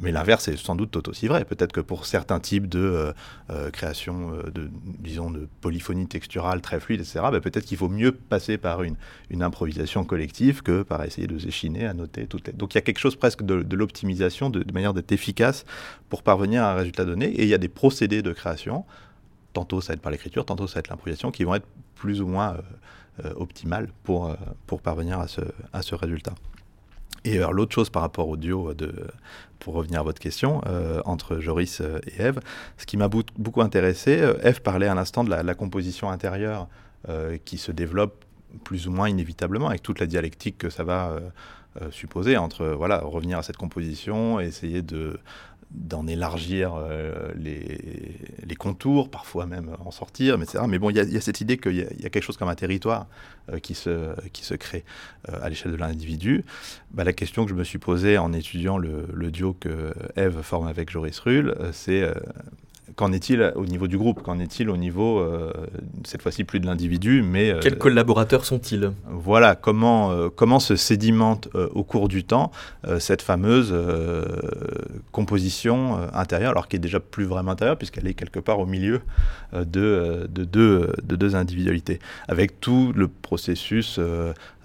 [0.00, 1.44] Mais l'inverse est sans doute tout aussi vrai.
[1.44, 3.12] Peut-être que pour certains types de euh,
[3.50, 8.12] euh, création, de, disons, de polyphonie texturale très fluide, etc., bah, peut-être qu'il vaut mieux
[8.12, 8.96] passer par une,
[9.42, 12.54] improvisation collective que par essayer de s'échiner à noter toutes.
[12.54, 15.64] Donc il y a quelque chose presque de, l'optimisation, de manière d'être efficace
[16.08, 17.26] pour parvenir à un résultat donné.
[17.26, 18.84] Et il y a des procédés de création
[19.52, 22.22] tantôt ça va être par l'écriture, tantôt ça va être l'improvisation, qui vont être plus
[22.22, 22.60] ou moins euh,
[23.24, 24.34] euh, optimales pour, euh,
[24.66, 26.34] pour parvenir à ce, à ce résultat.
[27.24, 28.94] Et l'autre chose par rapport au duo, de,
[29.58, 30.62] pour revenir à votre question,
[31.04, 32.40] entre Joris et Eve,
[32.78, 36.66] ce qui m'a beaucoup intéressé, Eve parlait à l'instant de la, composition intérieure
[37.44, 38.24] qui se développe
[38.64, 41.18] plus ou moins inévitablement avec toute la dialectique que ça va
[41.90, 45.20] supposer entre voilà revenir à cette composition, essayer de
[45.70, 50.64] d'en élargir euh, les, contours, parfois même en sortir, etc.
[50.68, 53.06] Mais bon, il y, a cette idée qu'il y, a quelque chose comme un territoire
[53.50, 54.84] euh, qui, se, qui se crée
[55.28, 56.44] euh, à l'échelle de l'individu.
[56.90, 60.42] Bah, la question que je me suis posée en étudiant le, le duo que Eve
[60.42, 62.12] forme avec Joris Rull, c'est
[63.00, 64.22] Qu'en est-il au niveau du groupe?
[64.22, 65.54] Qu'en est-il au niveau, euh,
[66.04, 67.50] cette fois-ci, plus de l'individu, mais...
[67.50, 68.92] Euh, Quels collaborateurs sont-ils?
[69.08, 72.52] Voilà, comment, euh, comment se sédimente au cours du temps
[72.98, 73.74] cette fameuse
[75.12, 79.00] composition intérieure, alors qui est déjà plus vraiment intérieure, puisqu'elle est quelque part au milieu
[79.54, 83.98] de, de, deux, de deux individualités, avec tout le processus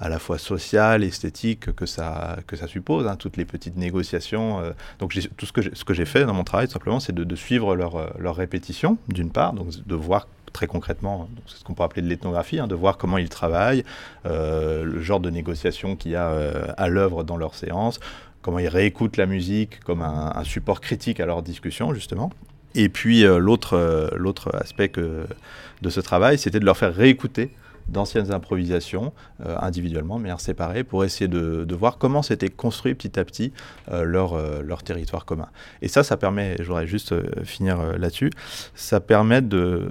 [0.01, 4.61] à la fois social, esthétique que ça, que ça suppose, hein, toutes les petites négociations.
[4.99, 8.13] donc tout ce que j'ai fait dans mon travail, simplement, c'est de, de, suivre leur
[8.24, 12.07] leur répétition, d'une part, donc de voir très concrètement, c'est ce qu'on peut appeler de
[12.07, 13.83] l'ethnographie, hein, de voir comment ils travaillent,
[14.25, 17.99] euh, le genre de négociation qu'il y a euh, à l'œuvre dans leurs séances,
[18.41, 22.31] comment ils réécoutent la musique comme un, support critique à leur discussion, justement.
[22.73, 27.51] Et puis euh, l'autre l'autre aspect de ce travail, c'était de leur faire réécouter
[27.87, 29.13] d'anciennes improvisations
[29.45, 33.51] euh, individuellement, mais séparées, pour essayer de, voir comment s'était construit petit à petit
[33.91, 35.47] euh, leur, euh, leur territoire commun.
[35.81, 38.31] Et ça, ça permet, je voudrais juste finir là-dessus,
[38.75, 39.89] ça permet de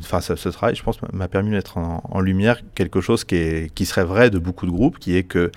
[0.00, 4.04] enfin, ce, travail, je pense, m'a permis de mettre en, lumière quelque chose qui serait
[4.04, 5.50] vrai de beaucoup de groupes, qui est que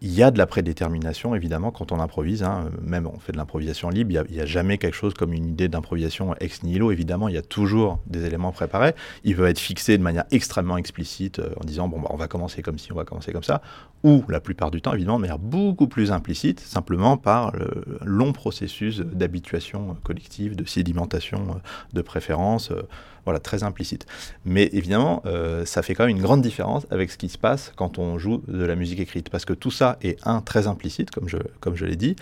[0.00, 2.42] il y a de la prédétermination, évidemment, quand on improvise.
[2.42, 2.70] Hein.
[2.82, 5.68] Même on fait de l'improvisation libre, il n'y a, jamais quelque chose comme une idée
[5.68, 6.92] d'improvisation ex nihilo.
[6.92, 8.94] Évidemment, il y a toujours des éléments préparés.
[9.24, 12.28] Il peut être fixé de manière extrêmement explicite euh, en disant bon, bah, on va
[12.28, 13.60] commencer comme ci, on va commencer comme ça.
[14.04, 18.32] Ou la plupart du temps, évidemment, de manière beaucoup plus implicite, simplement par le long
[18.32, 21.58] processus d'habituation collective, de sédimentation euh,
[21.92, 22.70] de préférence.
[22.70, 22.82] Euh,
[23.28, 24.06] voilà, très implicite.
[24.46, 27.74] Mais évidemment, euh, ça fait quand même une grande différence avec ce qui se passe
[27.76, 29.28] quand on joue de la musique écrite.
[29.28, 32.16] Parce que tout ça est, un, très implicite, comme je, l'ai dit.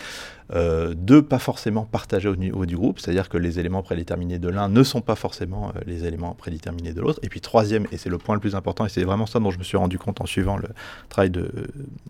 [0.53, 2.99] Euh, deux, pas forcément partagé au niveau du groupe.
[2.99, 6.93] C'est-à-dire que les éléments prédéterminés de l'un ne sont pas forcément euh, les éléments prédéterminés
[6.93, 7.21] de l'autre.
[7.23, 9.53] Et puis troisième, et c'est le point le plus important, et c'est vraiment ça dont
[9.53, 10.71] je me suis rendu compte en suivant le
[11.09, 11.49] travail de,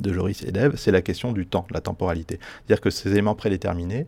[0.01, 2.41] de Joris et d'Eve, c'est la question du temps, la temporalité.
[2.41, 4.07] C'est-à-dire que ces éléments prédéterminés,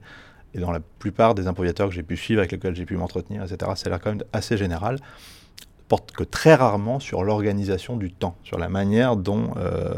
[0.55, 3.43] et dans la plupart des improvisateurs que j'ai pu suivre, avec lesquels j'ai pu m'entretenir,
[3.43, 4.99] etc., c'est là quand même assez général,
[5.89, 9.95] porte que très rarement sur l'organisation du temps, sur la manière dont euh,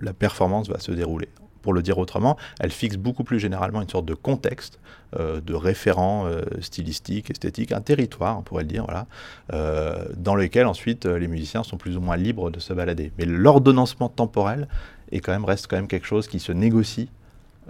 [0.00, 1.28] la performance va se dérouler.
[1.62, 4.80] Pour le dire autrement, elle fixe beaucoup plus généralement une sorte de contexte,
[5.16, 9.06] euh, de référent euh, stylistique, esthétique, un territoire, on pourrait le dire, voilà,
[10.16, 13.12] dans lequel ensuite les musiciens sont plus ou moins libres de se balader.
[13.16, 14.68] Mais l'ordonnancement temporel
[15.12, 17.10] est quand même, reste quand même quelque chose qui se négocie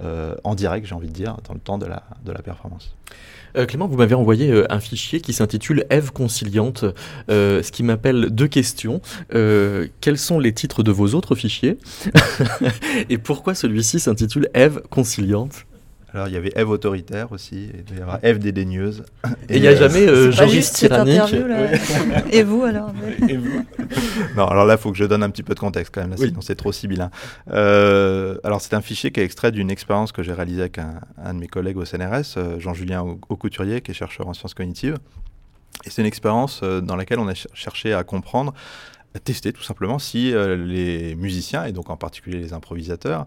[0.01, 2.95] euh, en direct, j'ai envie de dire, dans le temps de la, de la performance.
[3.57, 6.85] Euh, Clément, vous m'avez envoyé euh, un fichier qui s'intitule Eve conciliante,
[7.29, 9.01] ce qui m'appelle deux questions.
[9.31, 11.79] quels sont les titres de vos autres fichiers?
[13.11, 15.67] Et pourquoi celui-ci s'intitule Eve conciliante?
[16.15, 19.05] Alors il y avait Eve autoritaire aussi, il y Eve dédaigneuse.
[19.49, 21.35] Et il n'y a jamais euh, Joris tyrannique.
[22.33, 22.93] Et vous alors
[24.37, 26.17] Non, alors là il faut que je donne un petit peu de contexte quand même,
[26.17, 27.11] sinon c'est trop sibyllin.
[27.51, 31.33] Euh, alors c'est un fichier qui est extrait d'une expérience que j'ai réalisée avec un,
[31.33, 34.99] de mes collègues au CNRS, euh, Jean-Julien Aucouturier, qui est chercheur en sciences cognitives.
[35.85, 38.53] Et c'est une expérience euh, dans laquelle on a cherché à comprendre
[39.15, 43.27] à tester tout simplement si les musiciens, et donc en particulier les improvisateurs,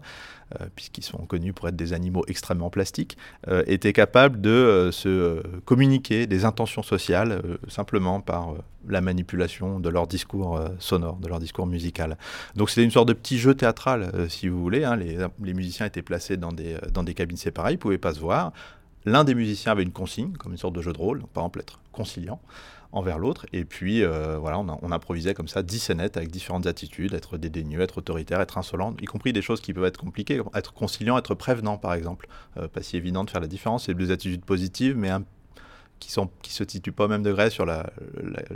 [0.74, 3.16] puisqu'ils sont connus pour être des animaux extrêmement plastiques,
[3.48, 8.54] euh, étaient capables de euh, se communiquer des intentions sociales simplement par
[8.88, 12.16] la manipulation de leur discours sonore, de leur discours musical.
[12.54, 14.84] Donc c'était une sorte de petit jeu théâtral, si vous voulez.
[14.84, 14.96] Hein.
[14.96, 18.20] Les, musiciens étaient placés dans des, dans des cabines séparées, ils ne pouvaient pas se
[18.20, 18.52] voir
[19.06, 21.60] l'un des musiciens avait une consigne, comme une sorte de jeu de rôle, par exemple
[21.60, 22.40] être conciliant
[22.92, 23.46] envers l'autre.
[23.52, 27.80] Et puis, euh, voilà, on, improvisait comme ça 10 scénettes avec différentes attitudes, être dédaigneux,
[27.80, 31.34] être autoritaire, être insolent, y compris des choses qui peuvent être compliquées, être conciliant, être
[31.34, 32.28] prévenant, par exemple.
[32.56, 35.24] Euh, pas si évident de faire la différence, c'est deux attitudes positives, mais un
[35.98, 37.90] qui qui se situent pas au même degré sur la,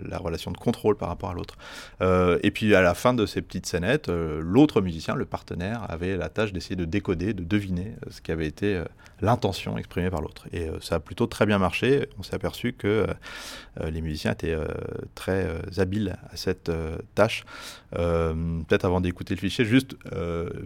[0.08, 1.56] la, relation de contrôle par rapport à l'autre.
[2.00, 5.84] Euh, et puis à la fin de ces petites scénettes, euh, l'autre musicien, le partenaire,
[5.88, 8.82] avait la tâche d'essayer de décoder, de deviner euh, ce qui avait été
[9.20, 10.46] l'intention exprimée par l'autre.
[10.52, 12.08] Et ça a plutôt très bien marché.
[12.18, 13.06] On s'est aperçu que
[13.82, 14.56] les musiciens étaient
[15.14, 16.70] très habiles à cette
[17.14, 17.44] tâche.
[17.90, 19.94] Peut-être avant d'écouter le fichier, juste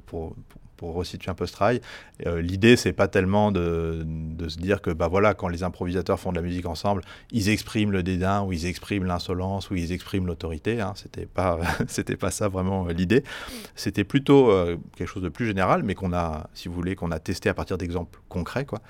[0.07, 0.37] pour
[0.77, 1.81] pour resituer un peu ce travail.
[2.27, 4.07] Euh, L'idée, c'est pas tellement de,
[4.49, 7.93] se dire que bah voilà, quand les improvisateurs font de la musique ensemble, ils expriment
[7.93, 10.81] le dédain, ou ils expriment l'insolence, ou ils expriment l'autorité.
[10.81, 10.93] Hein.
[10.97, 11.59] C'était pas,
[11.89, 13.25] c'était pas ça vraiment euh, l'idée.
[13.75, 17.11] C'était plutôt euh, quelque chose de plus général, mais qu'on a, si vous voulez, qu'on
[17.11, 18.81] a testé à partir d'exemples concrets, quoi.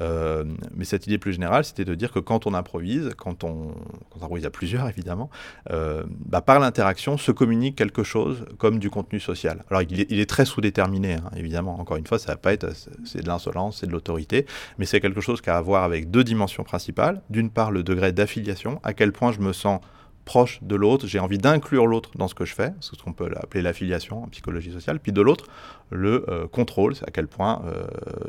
[0.00, 3.74] Euh, mais cette idée plus générale, c'était de dire que quand on improvise, quand on,
[4.10, 5.30] quand improvise à plusieurs évidemment,
[5.70, 9.64] bah, par l'interaction se communique quelque chose comme du contenu social.
[9.70, 11.14] Alors il est, il est très sous-déterminé.
[11.14, 11.78] Hein évidemment.
[11.78, 12.68] Encore une fois, ça va pas être,
[13.04, 14.46] c'est de l'insolence, c'est de l'autorité,
[14.78, 17.22] mais c'est quelque chose qui a à voir avec deux dimensions principales.
[17.30, 19.80] D'une part, le degré d'affiliation, à quel point je me sens
[20.24, 23.30] proche de l'autre, j'ai envie d'inclure l'autre dans ce que je fais, ce qu'on peut
[23.36, 25.46] appeler l'affiliation en psychologie sociale, puis de l'autre,
[25.90, 27.84] le euh, contrôle, c'est à quel point euh,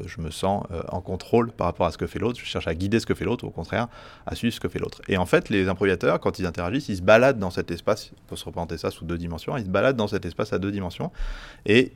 [0.06, 2.68] je me sens euh, en contrôle par rapport à ce que fait l'autre, je cherche
[2.68, 3.88] à guider ce que fait l'autre, au contraire,
[4.26, 5.02] à suivre ce que fait l'autre.
[5.08, 8.30] Et en fait, les improvisateurs, quand ils interagissent, ils se baladent dans cet espace, il
[8.30, 10.72] faut se représenter ça sous deux dimensions, ils se baladent dans cet espace à deux
[10.72, 11.12] dimensions,
[11.66, 11.94] et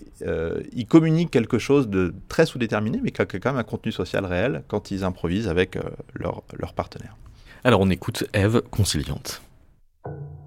[0.73, 4.25] ils communiquent quelque chose de très sous-déterminé, mais qui a quand même un contenu social
[4.25, 5.77] réel quand ils improvisent avec
[6.13, 7.15] leur, leur partenaire.
[7.63, 9.41] Alors on écoute Eve, conciliante.
[10.05, 10.38] you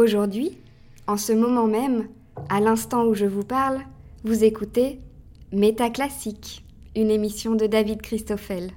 [0.00, 0.56] Aujourd'hui,
[1.06, 2.08] en ce moment même,
[2.48, 3.80] à l'instant où je vous parle,
[4.24, 4.98] vous écoutez
[5.52, 6.64] Métaclassique,
[6.96, 8.70] une émission de David Christoffel.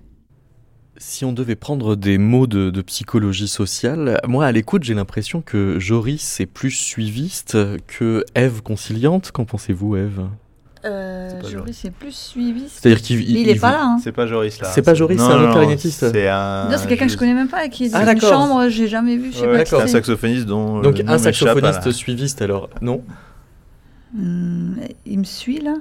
[0.97, 5.79] Si on devait prendre des mots de, psychologie sociale, moi à l'écoute j'ai l'impression que
[5.79, 7.57] Joris est plus suiviste
[7.87, 9.31] que Eve conciliante.
[9.31, 10.27] Qu'en pensez-vous Eve
[11.43, 12.63] euh, Joris c'est plus suivi.
[12.67, 13.83] C'est-à-dire qu'il il, est pas là.
[13.83, 13.97] Hein.
[14.03, 14.69] C'est pas Joris là.
[14.73, 16.11] C'est pas Joris, c'est un autre clarinettiste.
[16.11, 16.69] C'est un.
[16.69, 19.17] Non, c'est quelqu'un que je connais même pas, qui est dans une chambre, j'ai jamais
[19.17, 19.31] vu.
[19.31, 19.65] Je sais pas.
[19.65, 20.81] C'est un saxophoniste dont.
[20.81, 23.03] Donc un saxophoniste suiviste alors, non
[24.13, 24.75] hmm,
[25.05, 25.75] Il me suit là?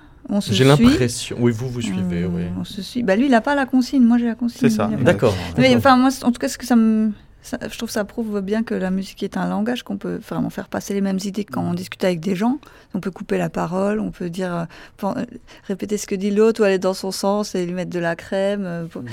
[0.50, 1.36] J'ai l'impression.
[1.40, 2.26] Oui, vous vous suivez.
[2.26, 2.42] Hmm, oui.
[2.58, 3.02] On se suit.
[3.02, 4.02] Bah lui, il a pas la consigne.
[4.02, 4.68] Moi, j'ai la consigne.
[4.68, 4.88] C'est ça.
[5.00, 5.34] D'accord.
[5.58, 7.10] Mais enfin, moi, en tout cas, ce que ça me
[7.42, 10.50] je trouve que ça prouve bien que la musique est un langage qu'on peut vraiment
[10.50, 12.58] faire passer les mêmes idées quand on discute avec des gens.
[12.94, 14.66] On peut couper la parole, on peut dire,
[15.02, 15.24] euh,
[15.64, 18.16] répéter ce que dit l'autre ou aller dans son sens et lui mettre de la
[18.16, 18.64] crème.
[18.64, 19.04] Euh, mmh.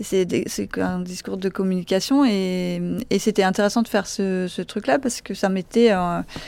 [0.00, 2.80] C'est un discours de communication et,
[3.18, 5.92] c'était intéressant de faire ce, truc-là parce que ça mettait,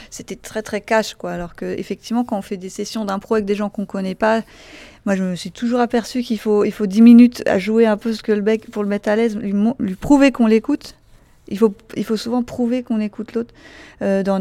[0.09, 1.31] c'était très très cash quoi.
[1.31, 4.41] Alors que effectivement, quand on fait des sessions d'impro avec des gens qu'on connaît pas,
[5.05, 7.95] moi, je me suis toujours aperçu qu'il faut, il faut 10 minutes à jouer un
[7.95, 10.95] peu ce que le bec pour le mettre à l'aise, lui, lui prouver qu'on l'écoute.
[11.47, 13.53] Il faut, il faut souvent prouver qu'on écoute l'autre
[14.01, 14.39] euh, dans,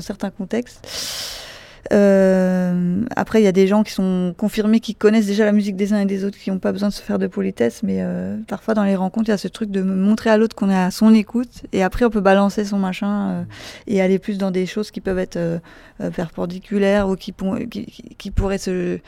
[0.00, 0.86] certains contextes.
[1.92, 5.76] Euh, après, il y a des gens qui sont confirmés, qui connaissent déjà la musique
[5.76, 7.98] des uns et des autres, qui n'ont pas besoin de se faire de politesse, mais
[8.00, 10.68] euh, parfois dans les rencontres, il y a ce truc de montrer à l'autre qu'on
[10.68, 13.46] est à son écoute, et après on peut balancer son machin
[13.86, 15.38] et aller plus dans des choses qui peuvent être
[16.14, 19.00] perpendiculaires ou qui pourraient se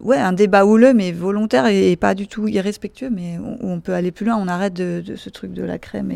[0.00, 4.10] ouais, un débat houleux, mais volontaire et, pas du tout irrespectueux, mais on, peut aller
[4.10, 6.12] plus loin, on arrête de, ce truc de la crème.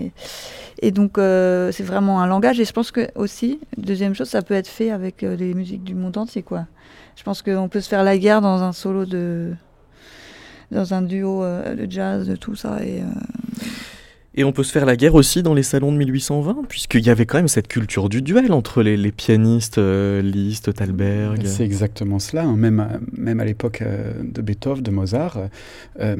[0.80, 2.60] Et, donc, euh, c'est vraiment un langage.
[2.60, 5.84] Et je pense que aussi, deuxième chose, ça peut être fait avec euh, les musiques
[5.84, 6.66] du monde entier, quoi.
[7.16, 9.52] Je pense qu'on peut se faire la guerre dans un solo de.
[10.70, 12.82] dans un duo euh, de jazz, de tout ça.
[12.82, 13.02] Et,
[14.34, 17.10] et on peut se faire la guerre aussi dans les salons de 1820, puisqu'il y
[17.10, 21.42] avait quand même cette culture du duel entre les, pianistes euh, Liszt, Thalberg.
[21.44, 22.56] C'est exactement cela, hein.
[22.56, 25.38] même, même à l'époque euh, de Beethoven, de Mozart.
[26.00, 26.16] Euh,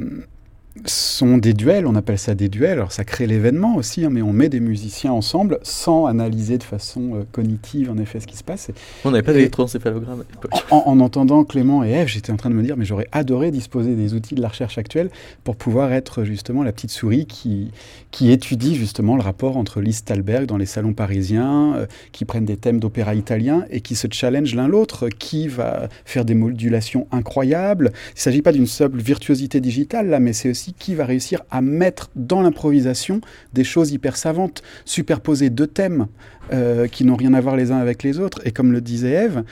[0.87, 4.23] sont des duels, on appelle ça des duels, alors ça crée l'événement aussi, hein, mais
[4.23, 8.37] on met des musiciens ensemble sans analyser de façon euh, cognitive en effet ce qui
[8.37, 8.71] se passe.
[9.05, 10.53] On n'avait pas d'électroencéphalogramme à l'époque.
[10.71, 13.95] En, entendant Clément et Eve, j'étais en train de me dire, mais j'aurais adoré disposer
[13.95, 15.11] des outils de la recherche actuelle
[15.45, 17.71] pour pouvoir être justement la petite souris qui,
[18.11, 22.47] qui étudie justement le rapport entre Liszt Thalberg dans les salons parisiens, euh, qui prennent
[22.47, 27.07] des thèmes d'opéra italien et qui se challenge l'un l'autre, qui va faire des modulations
[27.13, 27.93] incroyables.
[27.93, 31.43] Il ne s'agit pas d'une simple virtuosité digitale là, mais c'est aussi qui va réussir
[31.51, 33.21] à mettre dans l'improvisation
[33.53, 36.07] des choses hyper savantes, superposer deux thèmes
[36.53, 38.41] euh, qui n'ont rien à voir les uns avec les autres.
[38.45, 39.43] Et comme le disait Eve,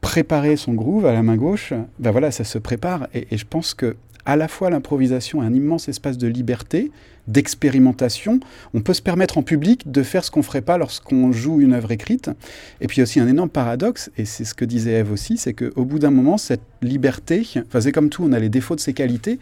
[0.00, 3.08] préparer son groove à la main gauche, ben voilà, ça se prépare.
[3.14, 3.96] Et, et je pense que
[4.28, 6.92] à la fois l'improvisation est un immense espace de liberté,
[7.28, 8.40] d'expérimentation.
[8.74, 11.62] On peut se permettre en public de faire ce qu'on ne ferait pas lorsqu'on joue
[11.62, 12.30] une œuvre écrite.
[12.82, 15.84] Et puis aussi un énorme paradoxe, et c'est ce que disait Eve aussi, c'est qu'au
[15.86, 18.92] bout d'un moment, cette liberté, enfin c'est comme tout, on a les défauts de ses
[18.92, 19.38] qualités,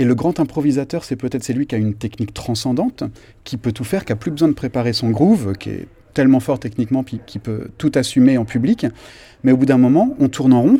[0.00, 3.04] et le grand improvisateur, c'est peut-être celui qui a une technique transcendante,
[3.44, 6.40] qui peut tout faire, qui a plus besoin de préparer son groove, qui est tellement
[6.40, 8.86] fort techniquement, puis qui peut tout assumer en public.
[9.44, 10.78] Mais au bout d'un moment, on tourne en rond,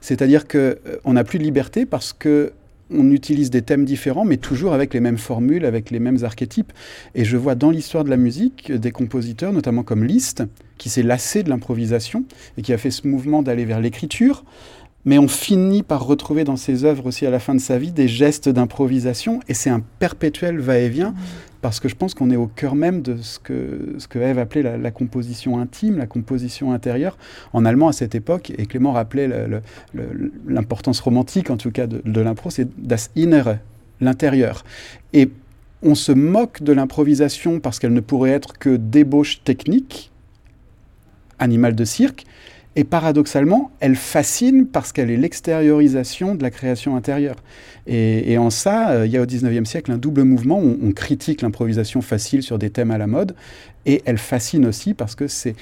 [0.00, 2.52] c'est-à-dire qu'on euh, n'a plus de liberté parce que
[2.94, 6.72] on utilise des thèmes différents, mais toujours avec les mêmes formules, avec les mêmes archétypes.
[7.14, 10.44] Et je vois dans l'histoire de la musique des compositeurs, notamment comme Liszt,
[10.78, 12.24] qui s'est lassé de l'improvisation
[12.58, 14.44] et qui a fait ce mouvement d'aller vers l'écriture.
[15.04, 17.92] Mais on finit par retrouver dans ses œuvres aussi à la fin de sa vie
[17.92, 21.10] des gestes d'improvisation, et c'est un perpétuel va-et-vient.
[21.10, 24.18] Mmh parce que je pense qu'on est au cœur même de ce que, ce que
[24.18, 27.16] Eve appelait la, composition intime, la composition intérieure,
[27.52, 29.30] en allemand à cette époque, et Clément rappelait
[30.46, 33.58] l'importance romantique, en tout cas, de, de l'impro, c'est das Innere,
[34.00, 34.64] l'intérieur.
[35.12, 35.30] Et
[35.82, 40.10] on se moque de l'improvisation parce qu'elle ne pourrait être que débauche technique,
[41.38, 42.24] animal de cirque,
[42.74, 47.36] et paradoxalement, elle fascine parce qu'elle est l'extériorisation de la création intérieure.
[47.86, 50.58] Et, en ça, euh, il y a au 19e siècle un double mouvement.
[50.58, 53.34] On, on critique l'improvisation facile sur des thèmes à la mode,
[53.86, 55.56] et elle fascine aussi parce que c'est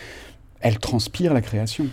[0.60, 1.86] elle transpire la création.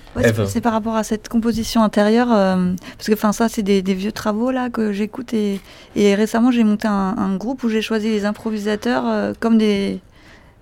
[0.47, 4.11] c'est par rapport à cette composition intérieure, euh, parce que enfin ça c'est des, vieux
[4.11, 5.59] travaux là que j'écoute et,
[5.95, 9.99] récemment j'ai monté un, groupe où j'ai choisi les improvisateurs euh, comme des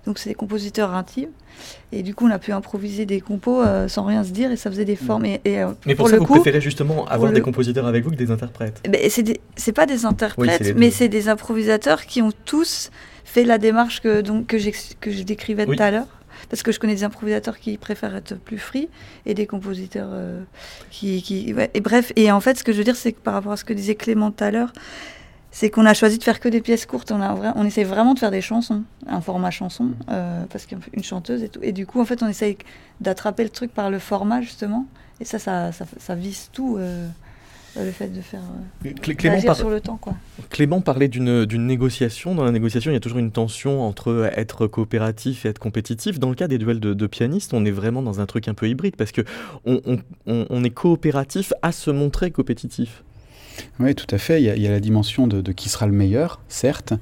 [0.06, 1.30] donc c'est des compositeurs intimes
[1.92, 4.56] et du coup, on a pu improviser des compos euh, sans rien se dire et
[4.56, 5.24] ça faisait des formes.
[5.24, 8.30] Et, euh, mais pour, ça, vous préférez justement avoir des compositeurs avec vous que des
[8.30, 8.82] interprètes?
[9.56, 12.90] C'est pas des interprètes, mais c'est des improvisateurs qui ont tous
[13.24, 14.56] fait la démarche que, donc, que,
[15.00, 16.06] que je décrivais tout à l'heure.
[16.50, 18.88] Parce que je connais des improvisateurs qui préfèrent être plus free
[19.24, 20.42] et des compositeurs euh,
[20.90, 21.20] qui.
[21.22, 23.52] qui Et bref, et en fait, ce que je veux dire, c'est que par rapport
[23.52, 24.72] à ce que disait Clément tout à l'heure,
[25.56, 27.10] c'est qu'on a choisi de faire que des pièces courtes.
[27.12, 29.94] On, a, on essaie vraiment de faire des chansons, un format chanson, mm.
[30.10, 31.60] euh, parce qu'une chanteuse et tout.
[31.62, 32.58] Et du coup, en fait, on essaye
[33.00, 34.86] d'attraper le truc par le format, justement.
[35.18, 36.76] Et ça, ça, ça, vise tout.
[36.78, 37.08] Euh,
[37.78, 38.40] le fait de faire
[38.84, 39.96] euh, Clément sur le temps.
[39.96, 40.14] Quoi.
[40.50, 42.34] Clément parlait d'une négociation.
[42.34, 46.18] Dans la négociation, il y a toujours une tension entre être coopératif et être compétitif.
[46.18, 48.68] Dans le cas des duels de, pianistes, on est vraiment dans un truc un peu
[48.68, 49.22] hybride parce que
[49.64, 49.80] on,
[50.26, 53.02] on est coopératif à se montrer compétitif.
[53.80, 54.42] Oui, tout à fait.
[54.42, 56.94] Il y a, la dimension de, qui sera le meilleur, certes,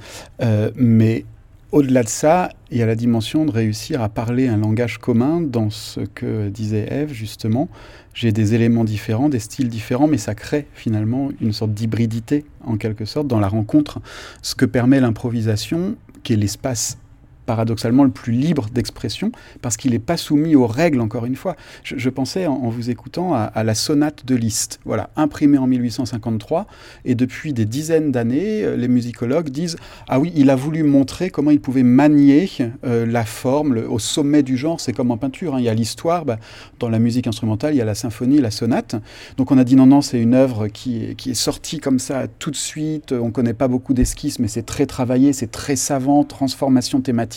[0.42, 1.24] euh, mais
[1.72, 5.40] au-delà de ça, il y a la dimension de réussir à parler un langage commun
[5.40, 7.68] dans ce que disait Eve, justement.
[8.14, 12.76] J'ai des éléments différents, des styles différents, mais ça crée finalement une sorte d'hybridité, en
[12.76, 14.00] quelque sorte, dans la rencontre.
[14.40, 16.98] Ce que permet l'improvisation, qui est l'espace
[17.46, 19.32] paradoxalement le plus libre d'expression,
[19.62, 21.56] parce qu'il n'est pas soumis aux règles, encore une fois.
[21.82, 26.66] Je, pensais, en, vous écoutant, à, la sonate de Liszt, voilà, imprimée en 1853,
[27.04, 29.76] et depuis des dizaines d'années, euh, les musicologues disent
[30.08, 32.48] «Ah oui, il a voulu montrer comment il pouvait manier
[32.84, 35.58] euh, la forme au sommet du genre, c'est comme en peinture, hein.
[35.60, 36.38] il y a l'histoire, bah,
[36.78, 38.96] dans la musique instrumentale, il y a la symphonie, la sonate.
[39.36, 42.26] Donc on a dit non, non, c'est une œuvre qui, qui est sortie comme ça
[42.38, 45.76] tout de suite, on ne connaît pas beaucoup d'esquisses, mais c'est très travaillé, c'est très
[45.76, 47.33] savant, transformation thématique,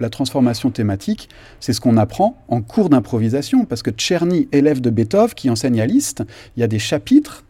[0.00, 1.28] la transformation thématique,
[1.60, 5.80] c'est ce qu'on apprend en cours d'improvisation, parce que Tcherny, élève de Beethoven, qui enseigne
[5.80, 6.22] à Liszt,
[6.56, 7.44] il y a des chapitres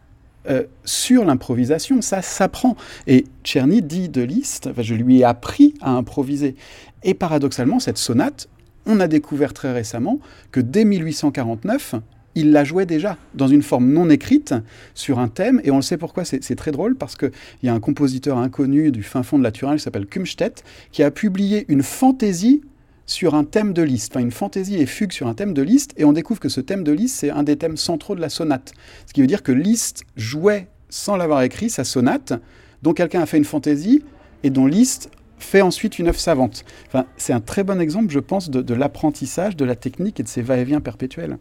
[0.49, 2.75] euh, sur l'improvisation, ça s'apprend.
[3.07, 6.55] Et Tcherny dit de Liszt, je lui ai appris à improviser.
[7.03, 8.49] Et paradoxalement, cette sonate,
[8.85, 10.19] on a découvert très récemment
[10.51, 11.95] que dès 1849,
[12.35, 14.53] il la jouait déjà dans une forme non écrite
[14.93, 17.31] sur un thème, et on le sait pourquoi, c'est très drôle, parce qu'il
[17.63, 21.11] y a un compositeur inconnu du fin fond de la qui s'appelle Kumstedt, qui a
[21.11, 22.61] publié une fantaisie
[23.05, 25.93] sur un thème de Liszt, enfin une fantaisie et fugue sur un thème de Liszt,
[25.97, 28.29] et on découvre que ce thème de Liszt, c'est un des thèmes centraux de la
[28.29, 28.73] sonate.
[29.05, 32.33] Ce qui veut dire que Liszt jouait, sans l'avoir écrit, sa sonate,
[32.81, 34.03] dont quelqu'un a fait une fantaisie,
[34.43, 36.63] et dont Liszt fait ensuite une œuvre savante.
[36.87, 40.23] Enfin, c'est un très bon exemple, je pense, de, de l'apprentissage, de la technique et
[40.23, 41.37] de ses va-et-vient perpétuels.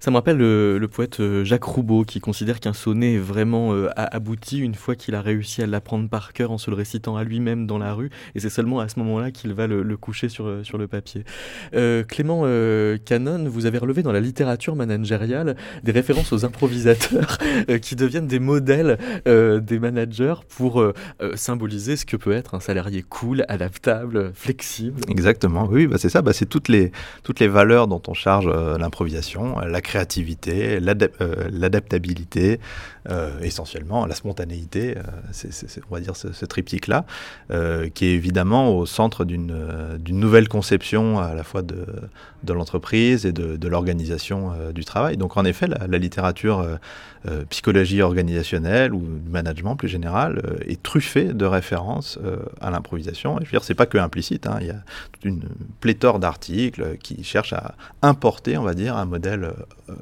[0.00, 3.88] Ça me rappelle le, poète euh, Jacques Roubaud qui considère qu'un sonnet est vraiment euh,
[3.96, 7.24] abouti une fois qu'il a réussi à l'apprendre par cœur en se le récitant à
[7.24, 8.10] lui-même dans la rue.
[8.34, 11.24] Et c'est seulement à ce moment-là qu'il va le, coucher sur, euh, sur le papier.
[12.08, 12.42] Clément
[13.04, 17.38] Canon, vous avez relevé dans la littérature managériale des références aux improvisateurs
[17.82, 20.84] qui deviennent des modèles des managers pour
[21.34, 25.00] symboliser ce que peut être un salarié cool, adaptable, flexible.
[25.08, 26.92] Exactement, oui, bah c'est ça, bah c'est toutes les,
[27.22, 30.78] toutes les valeurs dont on charge l'improvisation, la créativité,
[31.20, 32.60] euh, l'adaptabilité,
[33.10, 35.02] euh, essentiellement la spontanéité, euh,
[35.32, 37.04] c'est, on va dire ce, triptyque-là,
[37.94, 39.54] qui est évidemment au centre d'une,
[40.08, 41.86] nouvelle conception à la fois de,
[42.48, 45.16] l'entreprise et de, l'organisation du travail.
[45.16, 46.64] Donc en effet, la, littérature
[47.50, 52.18] psychologie organisationnelle ou management plus général est truffée de références
[52.60, 53.36] à l'improvisation.
[53.40, 54.58] Je veux dire, c'est pas que implicite, hein.
[54.60, 54.82] il y a
[55.12, 55.42] toute une
[55.80, 59.52] pléthore d'articles qui cherchent à importer, on va dire, un modèle
[59.88, 59.94] euh,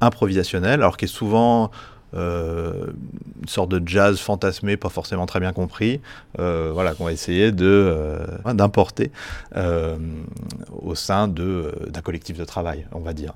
[0.00, 1.68] improvisationnel, alors qui est souvent euh,
[2.14, 6.00] une sorte de jazz fantasmé, pas forcément très bien compris,
[6.38, 8.18] euh, voilà, qu'on va essayer de
[8.52, 9.10] d'importer
[9.54, 13.34] au sein d'un collectif de travail, on va dire.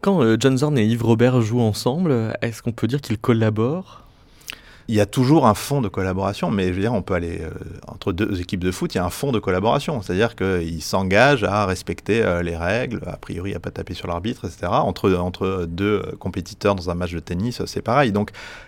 [0.00, 4.07] Quand John Zorn et Yves Robert jouent ensemble, est-ce qu'on peut dire qu'ils collaborent?
[4.88, 7.42] Il y a toujours un fond de collaboration, mais je veux dire, on peut aller
[7.42, 7.50] euh,
[7.86, 11.44] entre deux équipes de foot, il y a un fond de collaboration, c'est-à-dire qu'ils s'engagent
[11.44, 14.68] à respecter euh, les règles, a priori à pas taper sur l'arbitre, etc.
[14.70, 18.12] Entre, entre deux compétiteurs dans un match de tennis, c'est pareil.
[18.12, 18.67] Donc euh,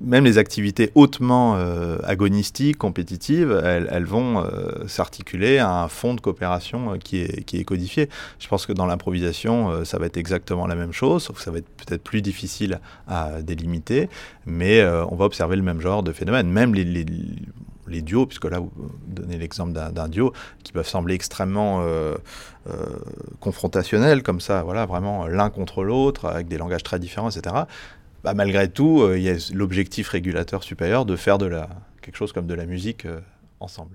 [0.00, 6.20] même les activités hautement euh, agonistiques, compétitives, elles, vont euh, s'articuler à un fond de
[6.20, 8.08] coopération qui, est, codifié.
[8.38, 11.50] Je pense que dans l'improvisation, ça va être exactement la même chose, sauf que ça
[11.50, 14.08] va être peut-être plus difficile à délimiter,
[14.44, 16.48] mais on va observer le même genre de phénomène.
[16.48, 18.70] Même les duos, puisque là vous
[19.06, 20.32] donnez l'exemple d'un duo,
[20.62, 21.84] qui peuvent sembler extrêmement
[23.40, 27.54] confrontationnels, comme ça, voilà, vraiment l'un contre l'autre, avec des langages très différents, etc.
[28.26, 31.68] Bah, malgré tout, euh, il y a l'objectif régulateur supérieur de faire de la,
[32.02, 33.20] quelque chose comme de la musique euh,
[33.60, 33.94] ensemble.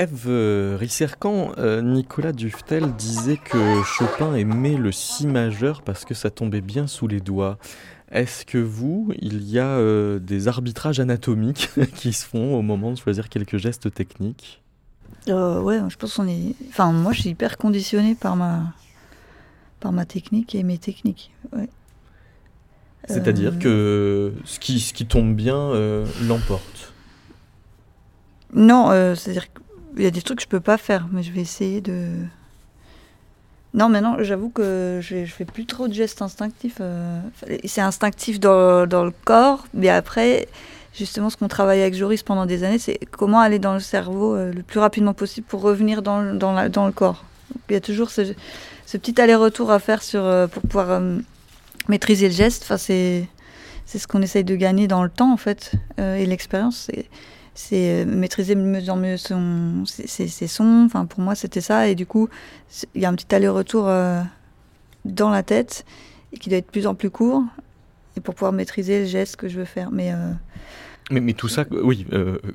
[0.00, 6.62] Eve Rissercan, Nicolas Duftel disait que Chopin aimait le si majeur parce que ça tombait
[6.62, 7.58] bien sous les doigts.
[8.10, 9.78] Est-ce que vous, il y a
[10.18, 14.62] des arbitrages anatomiques qui se font au moment de choisir quelques gestes techniques?
[15.28, 16.54] Euh, Ouais, je pense qu'on est.
[16.70, 18.72] Enfin, moi, je suis hyper conditionné par ma
[19.80, 21.30] par ma technique et mes techniques.
[23.06, 25.72] C'est-à-dire que ce qui, ce qui tombe bien
[26.22, 26.94] l'emporte?
[28.54, 29.46] Non, c'est-à-dire
[29.94, 32.08] qu'il y a des trucs que je peux pas faire, mais je vais essayer de.
[33.72, 36.78] Non, maintenant, j'avoue que je, je fais plus trop de gestes instinctifs.
[36.80, 37.20] Euh,
[37.64, 40.48] c'est instinctif dans, dans, le corps, mais après,
[40.92, 44.34] justement, ce qu'on travaille avec Joris pendant des années, c'est comment aller dans le cerveau
[44.34, 47.24] euh, le plus rapidement possible pour revenir dans, dans, la, dans le corps.
[47.68, 48.22] il y a toujours ce,
[48.92, 51.00] petit aller-retour à faire euh, pour pouvoir
[51.86, 52.64] maîtriser le geste.
[52.64, 53.28] Enfin, c'est
[53.86, 56.90] ce qu'on essaye de gagner dans le temps, en fait, et l'expérience.
[57.54, 60.84] C'est euh, maîtriser mieux en mieux son, ses, sons.
[60.86, 61.88] Enfin, pour moi, c'était ça.
[61.88, 62.28] Et du coup,
[62.94, 64.22] il y a un petit aller-retour euh,
[65.04, 65.84] dans la tête
[66.32, 67.42] et qui doit être de plus en plus court
[68.16, 69.90] et pour pouvoir maîtriser le geste que je veux faire.
[69.90, 70.32] Mais, euh,
[71.10, 72.06] mais, tout ça, oui,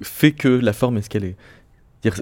[0.01, 1.35] fait que la forme est ce qu'elle est.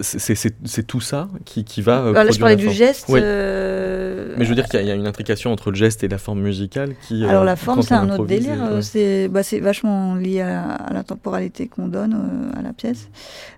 [0.01, 2.11] C'est tout ça qui, qui va.
[2.11, 3.09] là, je parlais du geste.
[3.09, 6.17] Euh, Mais je veux dire qu'il y, a une intrication entre le geste et la
[6.17, 7.23] forme musicale qui.
[7.23, 8.57] Euh, Alors la forme, c'est un autre délire.
[8.61, 13.09] Euh, bah, c'est vachement lié à, la temporalité qu'on donne à la pièce.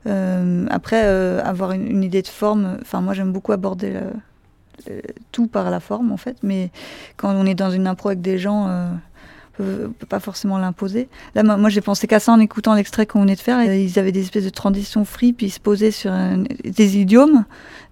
[0.06, 2.78] après, avoir une, idée de forme.
[2.82, 3.94] Enfin, moi, j'aime beaucoup aborder
[5.32, 6.38] tout par la forme, en fait.
[6.44, 6.70] Mais
[7.18, 8.90] quand on est dans une impro avec des gens
[9.58, 11.08] peut, pas forcément l'imposer.
[11.34, 13.62] Là, moi, j'ai pensé qu'à ça en écoutant l'extrait qu'on venait de faire.
[13.64, 16.12] Ils avaient des espèces de transitions free, puis ils se posaient sur
[16.64, 17.46] des idiomes.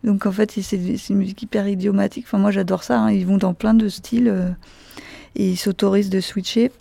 [0.04, 2.26] Donc en fait, c'est une musique hyper idiomatique.
[2.28, 3.00] Enfin, moi, j'adore ça.
[3.00, 3.12] Hein.
[3.12, 4.50] Ils vont dans plein de styles euh,
[5.36, 6.72] et ils s'autorisent de switcher.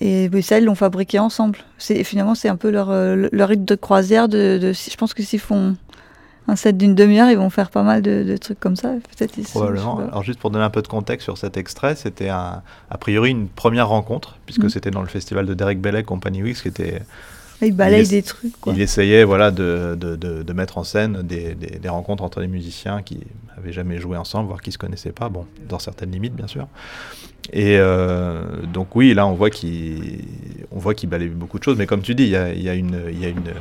[0.00, 1.58] Et ça, ils l'ont fabriqué ensemble.
[1.78, 4.28] Finalement, c'est un peu leur, euh, leur rythme de croisière.
[4.28, 5.76] De, de je pense que s'ils font
[6.46, 8.94] un set d'une demi-heure, ils vont faire pas mal de, trucs comme ça.
[9.16, 9.98] Peut-être Probablement.
[9.98, 12.62] Alors juste pour donner un peu de contexte sur cet extrait, c'était a
[13.00, 14.68] priori une première rencontre, puisque mm.
[14.68, 17.02] c'était dans le festival de Derek Bellet Company Weeks, qui était...
[17.62, 18.52] Il balaye des trucs.
[18.66, 23.00] Il essayait voilà, de, de, de, mettre en scène des, des, rencontres entre des musiciens
[23.00, 23.20] qui
[23.56, 26.48] n'avaient jamais joué ensemble, voire qui ne se connaissaient pas, bon, dans certaines limites bien
[26.48, 26.66] sûr.
[27.52, 28.42] Et euh,
[28.72, 30.24] donc oui, là on voit qu'il
[30.96, 33.00] qu balaye beaucoup de choses, mais comme tu dis, il y a, y a, une,
[33.18, 33.52] y a une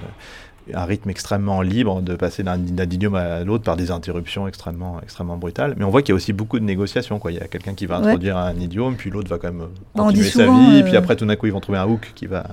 [0.74, 5.38] un rythme extrêmement libre de passer d'un idiome à l'autre par des interruptions extrêmement, extrêmement
[5.38, 5.76] brutales.
[5.78, 7.20] Mais on voit qu'il y a aussi beaucoup de négociations.
[7.20, 7.32] Quoi.
[7.32, 10.04] Il y a quelqu'un qui va introduire un idiome, puis l'autre va quand même bah,
[10.04, 12.12] continuer sa vie, et puis euh, après tout d'un coup ils vont trouver un hook
[12.16, 12.46] qui va...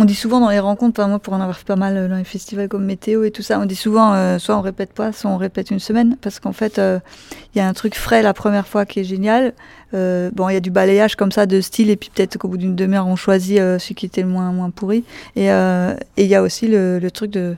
[0.00, 2.16] On dit souvent dans les rencontres, moi pour en avoir fait pas mal euh, dans
[2.16, 5.10] les festivals comme Météo et tout ça, on dit souvent euh, soit on répète pas,
[5.10, 8.32] soit on répète une semaine, parce qu'en fait il y a un truc frais la
[8.32, 9.54] première fois qui est génial.
[9.92, 12.58] bon, il y a du balayage comme ça de style, et puis peut-être qu'au bout
[12.58, 15.02] d'une demi-heure on choisit celui qui était le moins, moins pourri.
[15.34, 17.56] Et il y a aussi le, le truc de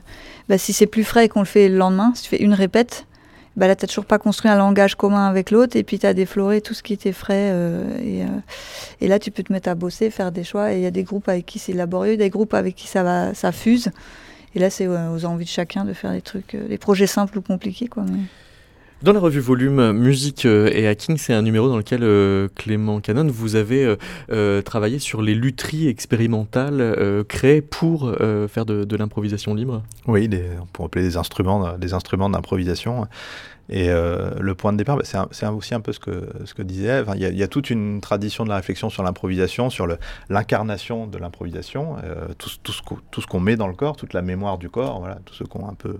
[0.49, 2.55] bah, si c'est plus frais et qu'on le fait le lendemain, si tu fais une
[2.55, 3.05] répète,
[3.57, 6.05] bah là, tu n'as toujours pas construit un langage commun avec l'autre, et puis tu
[6.05, 7.49] as défloré tout ce qui était frais.
[7.51, 8.27] Euh, et, euh,
[9.01, 10.73] et, là, tu peux te mettre à bosser, faire des choix.
[10.73, 13.03] Et il y a des groupes avec qui c'est laborieux, des groupes avec qui ça,
[13.03, 13.91] va, ça fuse.
[14.55, 17.37] Et là, c'est aux envies de chacun de faire des trucs, euh, des projets simples
[17.37, 17.87] ou compliqués.
[17.87, 18.05] Quoi,
[19.03, 22.99] dans la revue Volume Musique euh, et Hacking, c'est un numéro dans lequel euh, Clément
[22.99, 23.95] Canon, vous avez
[24.31, 28.13] euh, travaillé sur les lutheries expérimentales créées pour
[28.49, 29.83] faire de, l'improvisation libre?
[30.07, 30.29] Oui,
[30.61, 33.07] on pourrait appeler des instruments, des instruments d'improvisation.
[33.71, 37.11] Et le point de départ, bah, c'est aussi un peu ce que, disait Eve.
[37.15, 39.87] Il y, a, toute une tradition de la réflexion sur l'improvisation, sur
[40.29, 41.95] l'incarnation de l'improvisation,
[42.37, 45.33] tout, tout, ce qu'on met dans le corps, toute la mémoire du corps, voilà, tout
[45.33, 45.99] ce qu'on un peu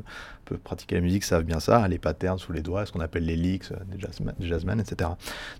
[0.57, 3.35] pratiquer la musique savent bien ça, les patterns sous les doigts, ce qu'on appelle les
[3.35, 5.09] licks, des jazzmen, jazzman, etc.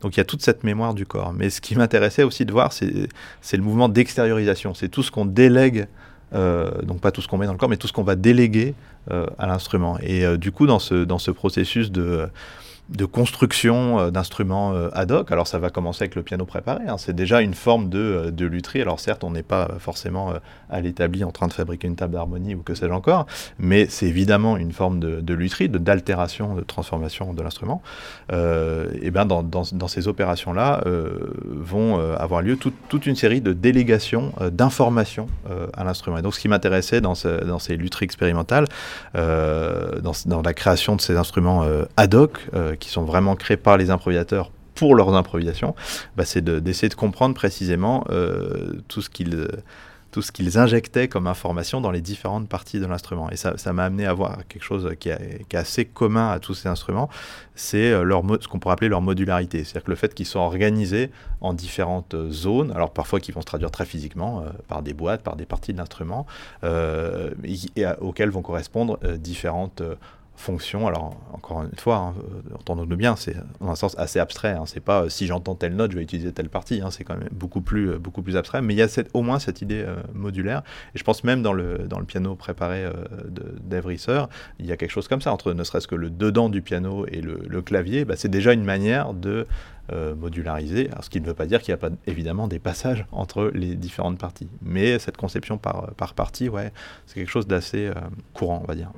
[0.01, 1.33] Donc il y a toute cette mémoire du corps.
[1.33, 4.73] Mais ce qui m'intéressait aussi de voir, c'est le mouvement d'extériorisation.
[4.73, 5.85] C'est tout ce qu'on délègue, euh,
[6.33, 8.73] donc pas tout ce qu'on met dans le corps, mais tout ce qu'on va déléguer
[9.09, 9.97] euh, à l'instrument.
[10.03, 12.27] Et euh, du coup, dans ce, dans ce processus de
[12.91, 15.31] de construction euh, d'instruments euh, ad hoc.
[15.31, 16.97] Alors ça va commencer avec le piano préparé, hein.
[16.97, 18.81] c'est déjà une forme de, euh, de lutherie.
[18.81, 20.33] Alors certes, on n'est pas forcément
[20.69, 23.25] à l'établi en train de fabriquer une table d'harmonie ou que sais-je encore,
[23.59, 27.81] mais c'est évidemment une forme de, de d'altération, de, transformation de l'instrument.
[28.31, 30.83] et bien dans, dans, ces opérations-là
[31.43, 35.27] vont avoir lieu toute une série de délégations d'informations
[35.73, 36.17] à l'instrument.
[36.17, 37.13] Et donc ce qui m'intéressait dans,
[37.45, 38.65] dans, ces lutheries expérimentales,
[39.13, 41.65] dans, la création de ces instruments
[41.97, 42.39] ad hoc,
[42.81, 44.51] qui sont vraiment créés par les improvisateurs
[44.81, 45.75] pour leurs improvisations,
[46.17, 49.11] bah, c'est d'essayer de, comprendre précisément euh, tout ce
[50.31, 53.29] qu'ils injectaient comme information dans les différentes parties de l'instrument.
[53.29, 56.67] Et ça, m'a amené à voir quelque chose qui, est assez commun à tous ces
[56.67, 57.09] instruments,
[57.53, 59.63] c'est euh, ce qu'on pourrait appeler leur modularité.
[59.63, 61.11] C'est-à-dire que le fait qu'ils soient organisés
[61.41, 65.21] en différentes zones, alors parfois qui vont se traduire très physiquement, euh, par des boîtes,
[65.21, 66.25] par des parties de l'instrument,
[66.63, 69.83] et, auxquelles vont correspondre différentes
[70.41, 70.87] fonction.
[70.87, 74.51] Alors, encore une fois, hein, euh, entendons-nous bien, c'est dans un sens assez abstrait.
[74.51, 74.63] Hein.
[74.65, 76.81] c'est pas euh, si j'entends telle note, je vais utiliser telle partie.
[76.81, 76.91] Hein.
[76.91, 78.61] c'est quand même beaucoup plus, beaucoup plus abstrait.
[78.61, 80.63] Mais il y a cette, au moins cette idée modulaire.
[80.95, 82.85] Et je pense même dans le, dans le piano préparé
[83.61, 84.23] d'Eve Risser,
[84.59, 87.05] il y a quelque chose comme ça, entre ne serait-ce que le dedans du piano
[87.07, 89.45] et le, clavier, bah, c'est déjà une manière de
[90.17, 90.89] modulariser.
[91.01, 93.75] Ce qui ne veut pas dire qu'il n'y a pas évidemment des passages entre les
[93.75, 94.49] différentes parties.
[94.61, 96.71] Mais cette conception par, par partie, ouais,
[97.05, 97.91] c'est quelque chose d'assez
[98.33, 98.91] courant, on va dire.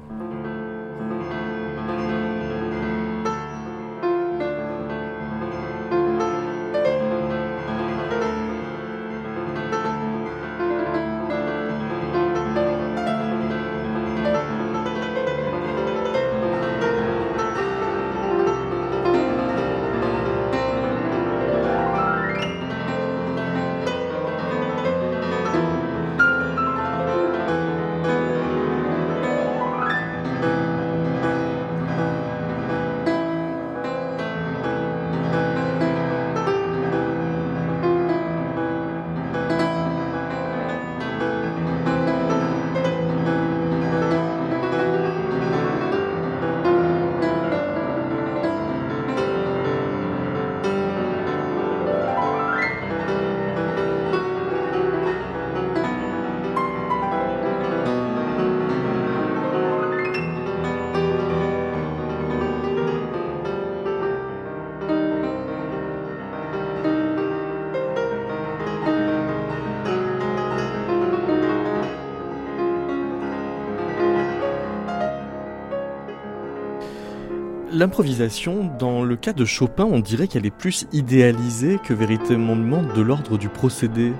[77.83, 83.01] L'improvisation, dans le cas de Chopin, on dirait qu'elle est plus idéalisée que véritablement de
[83.01, 84.13] l'ordre du procédé.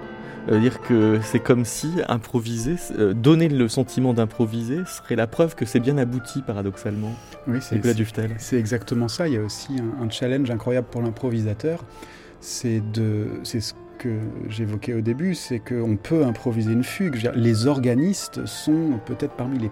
[0.50, 5.56] Euh, dire que c'est comme si improviser, euh, donner le sentiment d'improviser serait la preuve
[5.56, 7.14] que c'est bien abouti paradoxalement.
[7.48, 7.82] Oui, c'est
[8.38, 9.30] C'est exactement ça.
[9.30, 11.86] Il y a aussi un, challenge incroyable pour l'improvisateur.
[12.42, 14.18] C'est de, c'est ce que
[14.50, 17.32] j'évoquais au début, c'est qu'on peut improviser une fugue.
[17.34, 19.72] les organistes sont peut-être parmi les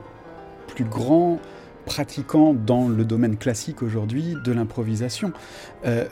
[0.67, 1.41] plus grands
[1.85, 5.31] pratiquant dans le domaine classique aujourd'hui de l'improvisation.
[5.85, 6.05] Euh,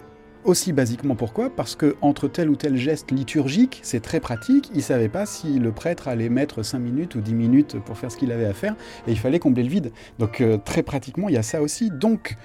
[0.46, 1.50] aussi basiquement pourquoi?
[1.50, 5.26] Parce que entre tel ou tel geste liturgique, c'est très pratique, il ne savait pas
[5.26, 8.46] si le prêtre allait mettre 5 minutes ou 10 minutes pour faire ce qu'il avait
[8.46, 8.76] à faire,
[9.08, 9.92] et il fallait combler le vide.
[10.18, 11.90] Donc euh, très pratiquement, il y a ça aussi.
[11.90, 12.36] Donc,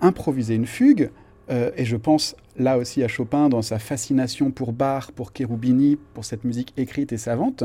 [0.00, 1.10] improviser une fugue,
[1.50, 5.98] euh, et je pense là aussi à Chopin dans sa fascination pour Bach, pour Cherubini,
[6.14, 7.64] pour cette musique écrite et savante,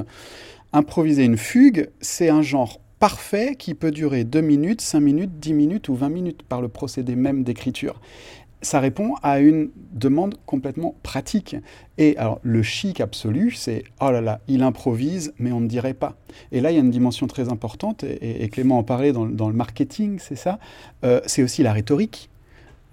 [0.74, 5.54] improviser une fugue, c'est un genre parfait qui peut durer 2 minutes, 5 minutes, 10
[5.54, 8.00] minutes ou 20 minutes par le procédé même d'écriture.
[8.64, 11.56] Ça répond à une demande complètement pratique.
[12.00, 15.94] Et alors, le chic absolu, c'est oh là là, il improvise, mais on ne dirait
[15.94, 16.16] pas.
[16.52, 19.54] Et là, il y a une dimension très importante, et, Clément en parlait dans, le
[19.54, 20.58] marketing, c'est ça.
[21.04, 22.32] Euh, c'est aussi la rhétorique.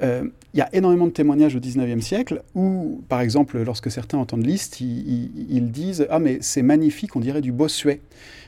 [0.03, 4.19] Euh, il y a énormément de témoignages au 19e siècle où, par exemple, lorsque certains
[4.19, 8.01] entendent Liszt, ils, disent Ah, mais c'est magnifique, on dirait du Bossuet.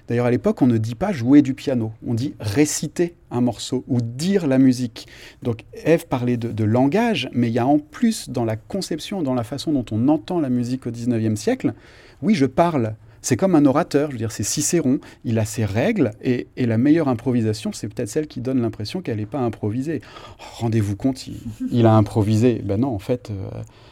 [0.06, 3.84] D'ailleurs, à l'époque, on ne dit pas jouer du piano, on dit réciter un morceau
[3.88, 5.08] ou dire la musique.
[5.42, 9.34] Donc, Eve parlait de, langage, mais il y a en plus dans la conception, dans
[9.34, 11.74] la façon dont on entend la musique au 19e siècle,
[12.22, 12.94] oui, je parle.
[13.26, 16.78] C'est comme un orateur, je veux dire, c'est Cicéron, il a ses règles, et, la
[16.78, 20.00] meilleure improvisation, c'est peut-être celle qui donne l'impression qu'elle n'est pas improvisée.
[20.38, 21.26] Oh, rendez-vous compte,
[21.72, 22.62] il, a improvisé.
[22.64, 23.48] Ben non, en fait, euh,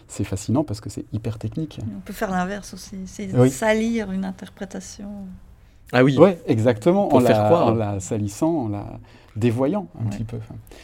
[0.07, 1.81] c'est fascinant parce que c'est hyper technique.
[1.97, 5.11] On peut faire l'inverse aussi, c'est salir une interprétation.
[5.93, 6.17] Ah oui.
[6.17, 7.13] Ouais, exactement.
[7.13, 9.01] en, faire la, en la salissant, en la
[9.37, 10.39] dévoyant un petit peu.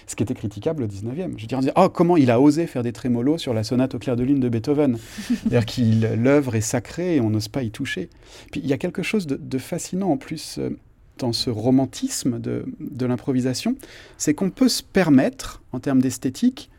[0.06, 1.34] Ce qui était critiquable au 19e.
[1.36, 3.62] Je veux dire, on disait, oh, comment il a osé faire des trémolos sur la
[3.62, 4.98] sonate au clair de lune de Beethoven.
[5.28, 8.10] C'est-à-dire que l'œuvre est sacrée et on n'ose pas y toucher.
[8.50, 10.70] Puis il y a quelque chose de, fascinant en plus euh,
[11.18, 13.76] dans ce romantisme de, de l'improvisation,
[14.16, 16.70] c'est qu'on peut se permettre, en termes d'esthétique,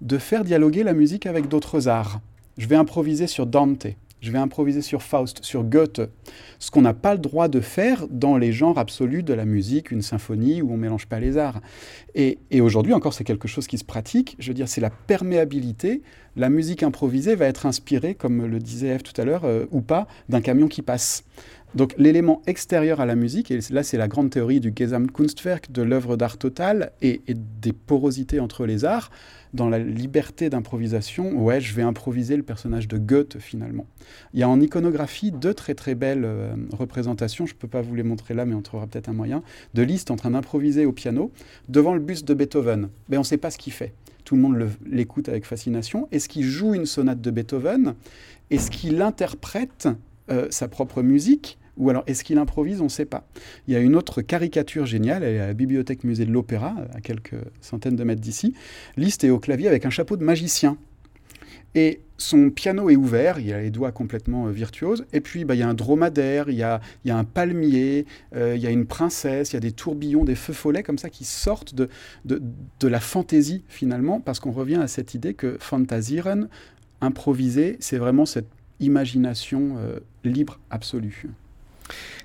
[0.00, 2.20] de faire dialoguer la musique avec d'autres arts.
[2.58, 3.86] Je vais improviser sur Dante
[4.22, 6.00] je vais improviser sur Faust, sur Goethe,
[6.60, 9.90] ce qu'on n'a pas le droit de faire dans les genres absolus de la musique,
[9.90, 11.60] une symphonie où on ne mélange pas les arts.
[12.14, 14.36] Et, aujourd'hui encore, c'est quelque chose qui se pratique.
[14.38, 16.02] Je veux dire, c'est la perméabilité.
[16.36, 19.80] La musique improvisée va être inspirée, comme le disait Eve tout à l'heure, euh, ou
[19.80, 21.24] pas, d'un camion qui passe.
[21.74, 25.80] Donc l'élément extérieur à la musique, et là c'est la grande théorie du Gesamtkunstwerk, de
[25.80, 29.10] l'œuvre d'art totale et, des porosités entre les arts,
[29.54, 33.86] dans la liberté d'improvisation, ouais, je vais improviser le personnage de Goethe finalement.
[34.34, 37.80] Il y a en iconographie deux très très belles euh, représentations, je ne peux pas
[37.80, 39.42] vous les montrer là, mais on trouvera peut-être un moyen,
[39.72, 41.32] de Liszt en train d'improviser au piano
[41.68, 42.88] devant le buste de Beethoven.
[43.08, 43.94] Mais on ne sait pas ce qu'il fait.
[44.24, 46.08] Tout le monde l'écoute avec fascination.
[46.12, 47.94] Est-ce qu'il joue une sonate de Beethoven?
[48.50, 49.88] Est-ce qu'il interprète
[50.30, 51.58] euh, sa propre musique?
[51.76, 52.80] Ou alors est-ce qu'il improvise?
[52.80, 53.26] On ne sait pas.
[53.66, 56.74] Il y a une autre caricature géniale, elle est à la Bibliothèque Musée de l'Opéra,
[56.94, 58.54] à quelques centaines de mètres d'ici.
[58.96, 60.76] Liszt est au clavier avec un chapeau de magicien.
[61.74, 65.54] Et son piano est ouvert, il a les doigts complètement euh, virtuoses, et puis bah,
[65.54, 68.04] il y a un dromadaire, il y a, un palmier,
[68.36, 70.98] euh, il y a une princesse, il y a des tourbillons, des feux follets comme
[70.98, 71.88] ça qui sortent de
[72.82, 76.48] la fantaisie finalement, parce qu'on revient à cette idée que fantasieren,
[77.00, 78.48] improviser, c'est vraiment cette
[78.80, 81.26] imagination euh, libre absolue.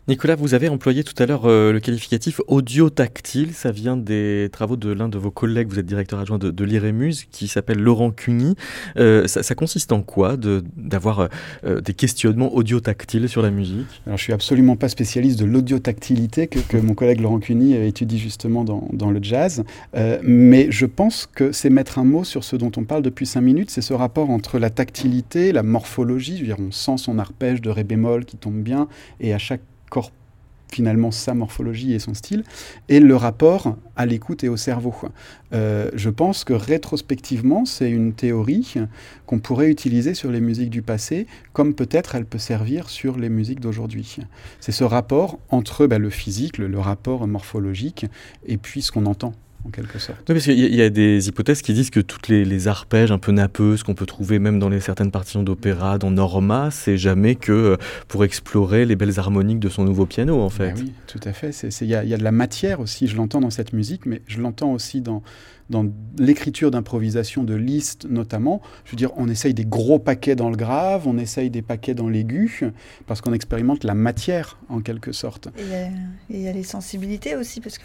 [0.07, 3.53] Nicolas, vous avez employé tout à l'heure euh, le qualificatif audio-tactile.
[3.53, 6.63] Ça vient des travaux de l'un de vos collègues, vous êtes directeur adjoint de, de
[6.63, 8.55] l'IREMUS, qui s'appelle Laurent Cuny.
[8.95, 11.27] Euh, ça, consiste en quoi d'avoir
[11.65, 14.01] euh, des questionnements audio-tactiles sur la musique?
[14.05, 18.17] Alors, je suis absolument pas spécialiste de l'audio-tactilité que, que, mon collègue Laurent Cuny étudie
[18.17, 19.65] justement dans, dans le jazz.
[19.95, 23.25] Euh, mais je pense que c'est mettre un mot sur ce dont on parle depuis
[23.25, 23.71] cinq minutes.
[23.71, 26.37] C'est ce rapport entre la tactilité, la morphologie.
[26.37, 28.87] Je veux dire, on sent son arpège de ré bémol qui tombe bien,
[29.19, 29.56] et à chaque
[29.89, 30.11] corps
[30.71, 32.43] finalement sa morphologie et son style,
[32.89, 34.93] et le rapport à l'écoute et au cerveau.
[35.53, 38.75] Euh, je pense que rétrospectivement, c'est une théorie
[39.25, 43.29] qu'on pourrait utiliser sur les musiques du passé, comme peut-être elle peut servir sur les
[43.29, 44.17] musiques d'aujourd'hui.
[44.59, 48.05] C'est ce rapport entre ben, le physique, le rapport morphologique,
[48.45, 49.33] et puis ce qu'on entend
[49.65, 50.19] en quelque sorte.
[50.27, 53.11] Oui, parce qu'il y, y, a des hypothèses qui disent que toutes les, les arpèges
[53.11, 56.97] un peu nappeuses qu'on peut trouver même dans les certaines partitions d'opéra, dans Norma, c'est
[56.97, 57.77] jamais que euh,
[58.07, 60.73] pour explorer les belles harmoniques de son nouveau piano, en fait.
[60.73, 61.51] Ben oui, tout à fait.
[61.81, 64.39] Il y, y, a de la matière aussi, je l'entends dans cette musique, mais je
[64.39, 65.23] l'entends aussi dans,
[65.69, 65.85] dans
[66.17, 68.61] l'écriture d'improvisation de Liszt notamment.
[68.85, 71.93] Je veux dire, on essaye des gros paquets dans le grave, on essaye des paquets
[71.93, 72.71] dans l'aigu,
[73.05, 75.49] parce qu'on expérimente la matière en quelque sorte.
[75.57, 75.87] Et
[76.29, 77.83] il y, a les sensibilités aussi, parce que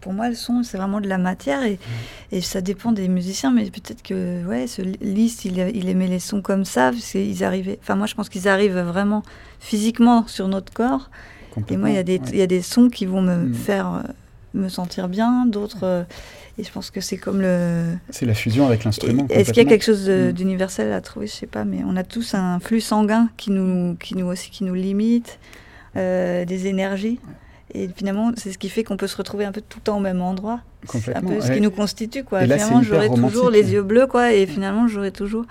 [0.00, 2.36] pour moi, le son, c'est vraiment de la matière et, mmh.
[2.36, 6.20] et, ça dépend des musiciens, mais peut-être que ouais, ce Liszt, il, il, aimait les
[6.20, 7.78] sons comme ça, parce qu'ils arrivaient.
[7.82, 9.22] Enfin, moi, je pense qu'ils arrivent vraiment
[9.58, 11.10] physiquement sur notre corps.
[11.68, 12.36] Et moi, il y, a des, ouais.
[12.36, 13.54] y a des sons qui vont me mmh.
[13.54, 14.02] faire euh,
[14.54, 15.84] me sentir bien, d'autres.
[15.84, 16.04] Euh,
[16.60, 17.84] et je pense que c'est comme le.
[18.10, 19.26] C'est la fusion avec l'instrument.
[19.30, 21.26] Est-ce qu'il y a quelque chose d'universel à trouver?
[21.26, 24.50] Je sais pas, mais on a tous un flux sanguin qui nous, qui nous aussi
[24.50, 25.38] qui nous limite,
[25.96, 27.18] euh, des énergies.
[27.72, 29.96] Et finalement, c'est ce qui fait qu'on peut se retrouver un peu tout le temps
[29.96, 30.60] au même endroit.
[30.86, 32.44] C'est un peu ce qui nous constitue, quoi.
[32.44, 35.46] Et là, finalement, j'aurais toujours les yeux bleus, quoi, et finalement, j'aurais toujours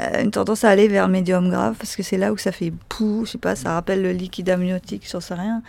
[0.00, 2.72] euh, une tendance à aller vers médium grave parce que c'est là où ça fait
[2.88, 5.62] pou, je sais pas, ça rappelle le liquide amniotique, j'en sais rien.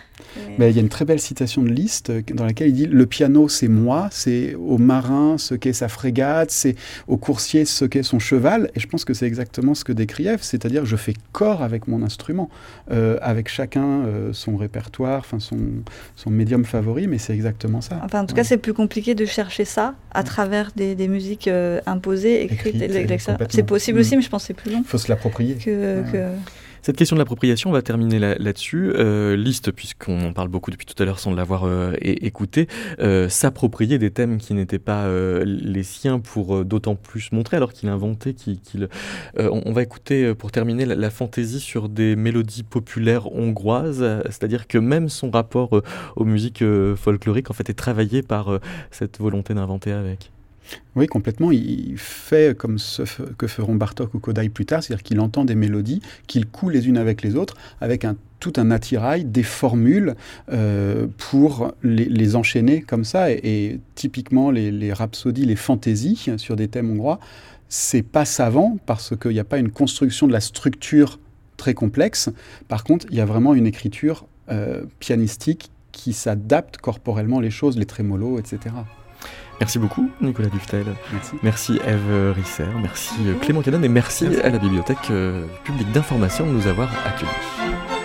[0.58, 2.86] Mais il y a une très belle citation de Liszt euh, dans laquelle il dit
[2.86, 6.76] le piano c'est moi, c'est au marin ce qu'est sa frégate, c'est
[7.06, 10.26] au coursier ce qu'est son cheval, et je pense que c'est exactement ce que décrit
[10.26, 12.50] Ève, c'est-à-dire je fais corps avec mon instrument,
[12.90, 15.58] euh, avec chacun euh, son répertoire, enfin son,
[16.16, 18.00] son médium favori, mais c'est exactement ça.
[18.04, 18.42] Enfin, en tout ouais.
[18.42, 22.80] cas, c'est plus compliqué de chercher ça à travers des, des musiques euh, imposées, écrites,
[22.80, 23.20] écrites
[23.50, 24.00] c'est possible mmh.
[24.00, 24.80] aussi mais je pense que c'est plus long.
[24.80, 25.54] Il faut se l'approprier.
[25.54, 26.12] Que, ouais.
[26.12, 26.28] que...
[26.82, 28.92] Cette question de l'appropriation, on va terminer là-dessus.
[28.92, 32.68] Là euh, Liste, puisqu'on en parle beaucoup depuis tout à l'heure sans l'avoir euh, écouté,
[33.00, 37.72] euh, s'approprier des thèmes qui n'étaient pas euh, les siens pour d'autant plus montrer, alors
[37.72, 38.32] qu'il inventait.
[38.32, 38.78] Qu qu
[39.36, 44.66] on, on, va écouter, pour terminer, la, la, fantaisie sur des mélodies populaires hongroises, c'est-à-dire
[44.66, 45.82] que même son rapport
[46.16, 46.64] aux musiques
[46.96, 48.60] folkloriques, en fait, est travaillé par
[48.90, 50.30] cette volonté d'inventer avec.
[50.96, 51.52] Oui, complètement.
[51.52, 53.02] Il fait comme ce
[53.36, 56.88] que feront Bartok ou Kodai plus tard, c'est-à-dire qu'il entend des mélodies, qu'il coule les
[56.88, 60.14] unes avec les autres, avec un, tout un attirail, des formules
[60.50, 63.30] euh, pour les, enchaîner comme ça.
[63.30, 67.20] Et, typiquement, les, les, rhapsodies, les fantaisies sur des thèmes hongrois,
[67.68, 71.18] c'est pas savant parce qu'il n'y a pas une construction de la structure
[71.56, 72.30] très complexe.
[72.68, 77.76] Par contre, il y a vraiment une écriture euh, pianistique qui s'adapte corporellement les choses,
[77.76, 78.74] les trémolos, etc.
[79.60, 80.86] Merci beaucoup, Nicolas Duftel.
[81.12, 81.32] Merci.
[81.42, 85.10] Merci Eve Risser, merci Clément Canon et merci à la Bibliothèque
[85.64, 87.97] publique d'information de nous avoir accueillis.